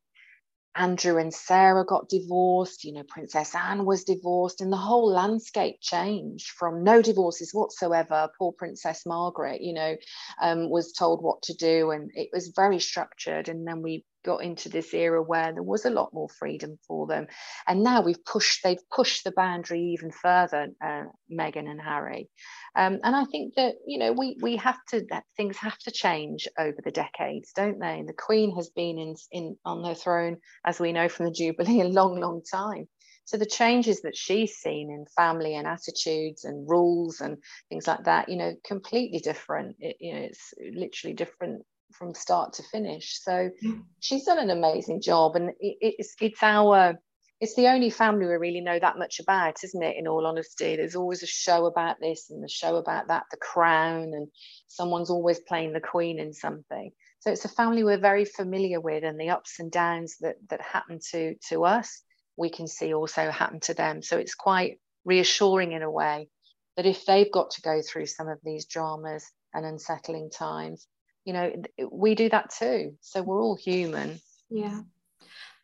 Andrew 0.77 1.19
and 1.19 1.33
Sarah 1.33 1.85
got 1.85 2.09
divorced, 2.09 2.85
you 2.85 2.93
know, 2.93 3.05
Princess 3.05 3.55
Anne 3.55 3.85
was 3.85 4.05
divorced, 4.05 4.61
and 4.61 4.73
the 4.73 4.77
whole 4.77 5.09
landscape 5.11 5.81
changed 5.81 6.51
from 6.51 6.83
no 6.85 7.03
divorces 7.03 7.55
whatsoever. 7.55 8.29
Poor 8.39 8.53
Princess 8.53 9.07
Margaret, 9.07 9.61
you 9.61 9.73
know, 9.73 9.97
um, 10.41 10.71
was 10.71 10.93
told 10.93 11.23
what 11.23 11.43
to 11.43 11.55
do, 11.55 11.91
and 11.91 12.11
it 12.15 12.31
was 12.33 12.49
very 12.49 12.81
structured. 12.81 13.49
And 13.49 13.67
then 13.67 13.83
we 13.83 14.05
got 14.25 14.43
into 14.43 14.69
this 14.69 14.93
era 14.95 15.23
where 15.23 15.53
there 15.53 15.63
was 15.63 15.85
a 15.85 15.91
lot 15.91 16.13
more 16.13 16.29
freedom 16.29 16.79
for 16.87 17.07
them, 17.07 17.27
and 17.67 17.83
now 17.83 18.01
we've 18.01 18.25
pushed 18.25 18.63
they've 18.63 18.91
pushed 18.91 19.25
the 19.25 19.33
boundary 19.33 19.81
even 19.81 20.11
further, 20.11 20.69
uh, 20.85 21.05
Meghan 21.31 21.69
and 21.69 21.81
Harry. 21.81 22.29
Um, 22.77 22.99
and 23.05 23.15
I 23.15 23.25
think 23.25 23.55
that 23.57 23.75
you 23.87 23.99
know 23.99 24.13
we 24.13 24.37
we 24.41 24.57
have 24.57 24.79
to 24.91 25.05
that 25.11 25.25
things 25.37 25.57
have 25.59 25.79
to 25.81 25.91
change 25.91 26.49
over 26.59 26.79
the 26.85 26.91
decades, 26.91 27.53
don't 27.55 27.79
they? 27.79 27.99
And 28.01 28.09
the 28.09 28.15
Queen 28.15 28.55
has 28.57 28.71
been 28.71 28.99
in 28.99 29.15
in 29.31 29.57
on 29.65 29.85
her 29.85 29.95
throne, 29.95 30.39
as 30.65 30.81
we 30.81 30.93
know 30.93 31.09
from 31.09 31.27
the 31.27 31.33
Jubilee, 31.33 31.81
a 31.83 31.85
long, 31.85 32.21
long 32.21 32.43
time. 32.51 32.89
So 33.27 33.39
the 33.39 33.47
changes 33.47 34.03
that 34.03 34.17
she's 34.17 34.57
seen 34.57 34.91
in 34.91 35.07
family 35.17 35.55
and 35.55 35.67
attitudes 35.67 36.45
and 36.45 36.69
rules 36.69 37.21
and 37.21 37.39
things 37.71 37.87
like 37.87 38.05
that, 38.05 38.29
you 38.29 38.37
know, 38.37 38.55
completely 38.67 39.19
different. 39.19 39.77
It, 39.81 39.97
you 39.99 40.13
know, 40.15 40.21
it's 40.21 40.53
literally 40.75 41.15
different 41.15 41.65
from 41.99 42.15
start 42.15 42.53
to 42.55 42.63
finish. 42.65 43.21
So 43.23 43.51
mm. 43.65 43.83
she's 44.01 44.25
done 44.25 44.39
an 44.39 44.51
amazing 44.51 45.01
job, 45.01 45.37
and 45.37 45.51
it, 45.61 45.77
it's 45.81 46.15
it's 46.21 46.43
our 46.43 46.99
it's 47.41 47.57
the 47.57 47.69
only 47.69 47.91
family 47.91 48.27
we 48.27 48.35
really 48.35 48.61
know 48.61 48.79
that 48.79 48.99
much 48.99 49.21
about, 49.21 49.57
isn't 49.65 49.83
it? 49.83 49.97
In 49.99 50.07
all 50.07 50.27
honesty, 50.27 50.77
there's 50.77 50.97
always 50.97 51.23
a 51.23 51.27
show 51.27 51.67
about 51.67 51.97
this 52.01 52.31
and 52.31 52.43
the 52.43 52.49
show 52.49 52.77
about 52.77 53.09
that, 53.09 53.25
The 53.31 53.37
Crown, 53.37 54.13
and 54.15 54.29
someone's 54.69 55.11
always 55.11 55.41
playing 55.41 55.73
the 55.73 55.81
Queen 55.81 56.19
in 56.19 56.33
something. 56.33 56.91
So 57.21 57.31
it's 57.31 57.45
a 57.45 57.49
family 57.49 57.85
we're 57.85 57.99
very 57.99 58.25
familiar 58.25 58.81
with, 58.81 59.05
and 59.05 59.19
the 59.19 59.31
ups 59.31 59.59
and 59.59 59.71
downs 59.71 60.17
that 60.21 60.37
that 60.49 60.61
happen 60.61 61.01
to 61.11 61.35
to 61.49 61.65
us, 61.65 62.03
we 62.37 62.51
can 62.51 62.67
see 62.67 62.95
also 62.95 63.31
happen 63.31 63.61
to 63.61 63.75
them. 63.75 64.03
So 64.03 64.19
it's 64.19 64.35
quite 64.35 64.79
reassuring 65.05 65.73
in 65.73 65.83
a 65.83 65.91
way 65.91 66.29
that 66.77 66.87
if 66.87 67.05
they've 67.07 67.31
got 67.31 67.51
to 67.53 67.63
go 67.63 67.81
through 67.83 68.07
some 68.07 68.29
of 68.29 68.39
these 68.43 68.67
dramas 68.67 69.25
and 69.53 69.65
unsettling 69.65 70.31
times, 70.31 70.87
you 71.25 71.33
know, 71.33 71.53
we 71.91 72.15
do 72.15 72.29
that 72.29 72.51
too. 72.51 72.97
So 73.01 73.23
we're 73.23 73.43
all 73.43 73.57
human. 73.57 74.21
Yeah. 74.51 74.83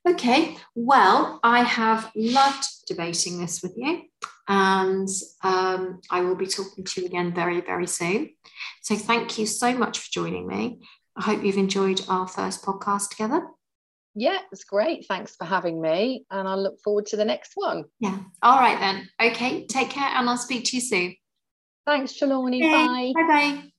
Okay, 0.08 0.56
well, 0.74 1.40
I 1.42 1.62
have 1.62 2.10
loved 2.16 2.64
debating 2.86 3.38
this 3.38 3.62
with 3.62 3.74
you, 3.76 4.02
and 4.48 5.08
um, 5.42 6.00
I 6.10 6.22
will 6.22 6.36
be 6.36 6.46
talking 6.46 6.84
to 6.84 7.00
you 7.00 7.06
again 7.06 7.34
very, 7.34 7.60
very 7.60 7.86
soon. 7.86 8.30
So, 8.80 8.96
thank 8.96 9.38
you 9.38 9.44
so 9.44 9.74
much 9.74 9.98
for 9.98 10.10
joining 10.10 10.46
me. 10.46 10.80
I 11.16 11.24
hope 11.24 11.44
you've 11.44 11.58
enjoyed 11.58 12.00
our 12.08 12.26
first 12.26 12.64
podcast 12.64 13.10
together. 13.10 13.46
Yeah, 14.14 14.38
it's 14.50 14.64
great. 14.64 15.04
Thanks 15.06 15.36
for 15.36 15.44
having 15.44 15.82
me, 15.82 16.24
and 16.30 16.48
I 16.48 16.54
look 16.54 16.80
forward 16.80 17.04
to 17.06 17.18
the 17.18 17.26
next 17.26 17.52
one. 17.54 17.84
Yeah. 18.00 18.20
All 18.42 18.58
right, 18.58 18.80
then. 18.80 19.06
Okay, 19.22 19.66
take 19.66 19.90
care, 19.90 20.08
and 20.16 20.30
I'll 20.30 20.38
speak 20.38 20.64
to 20.66 20.76
you 20.78 20.80
soon. 20.80 21.14
Thanks, 21.86 22.14
Trelawney. 22.14 22.62
Bye. 22.62 23.12
Bye 23.14 23.26
bye. 23.28 23.70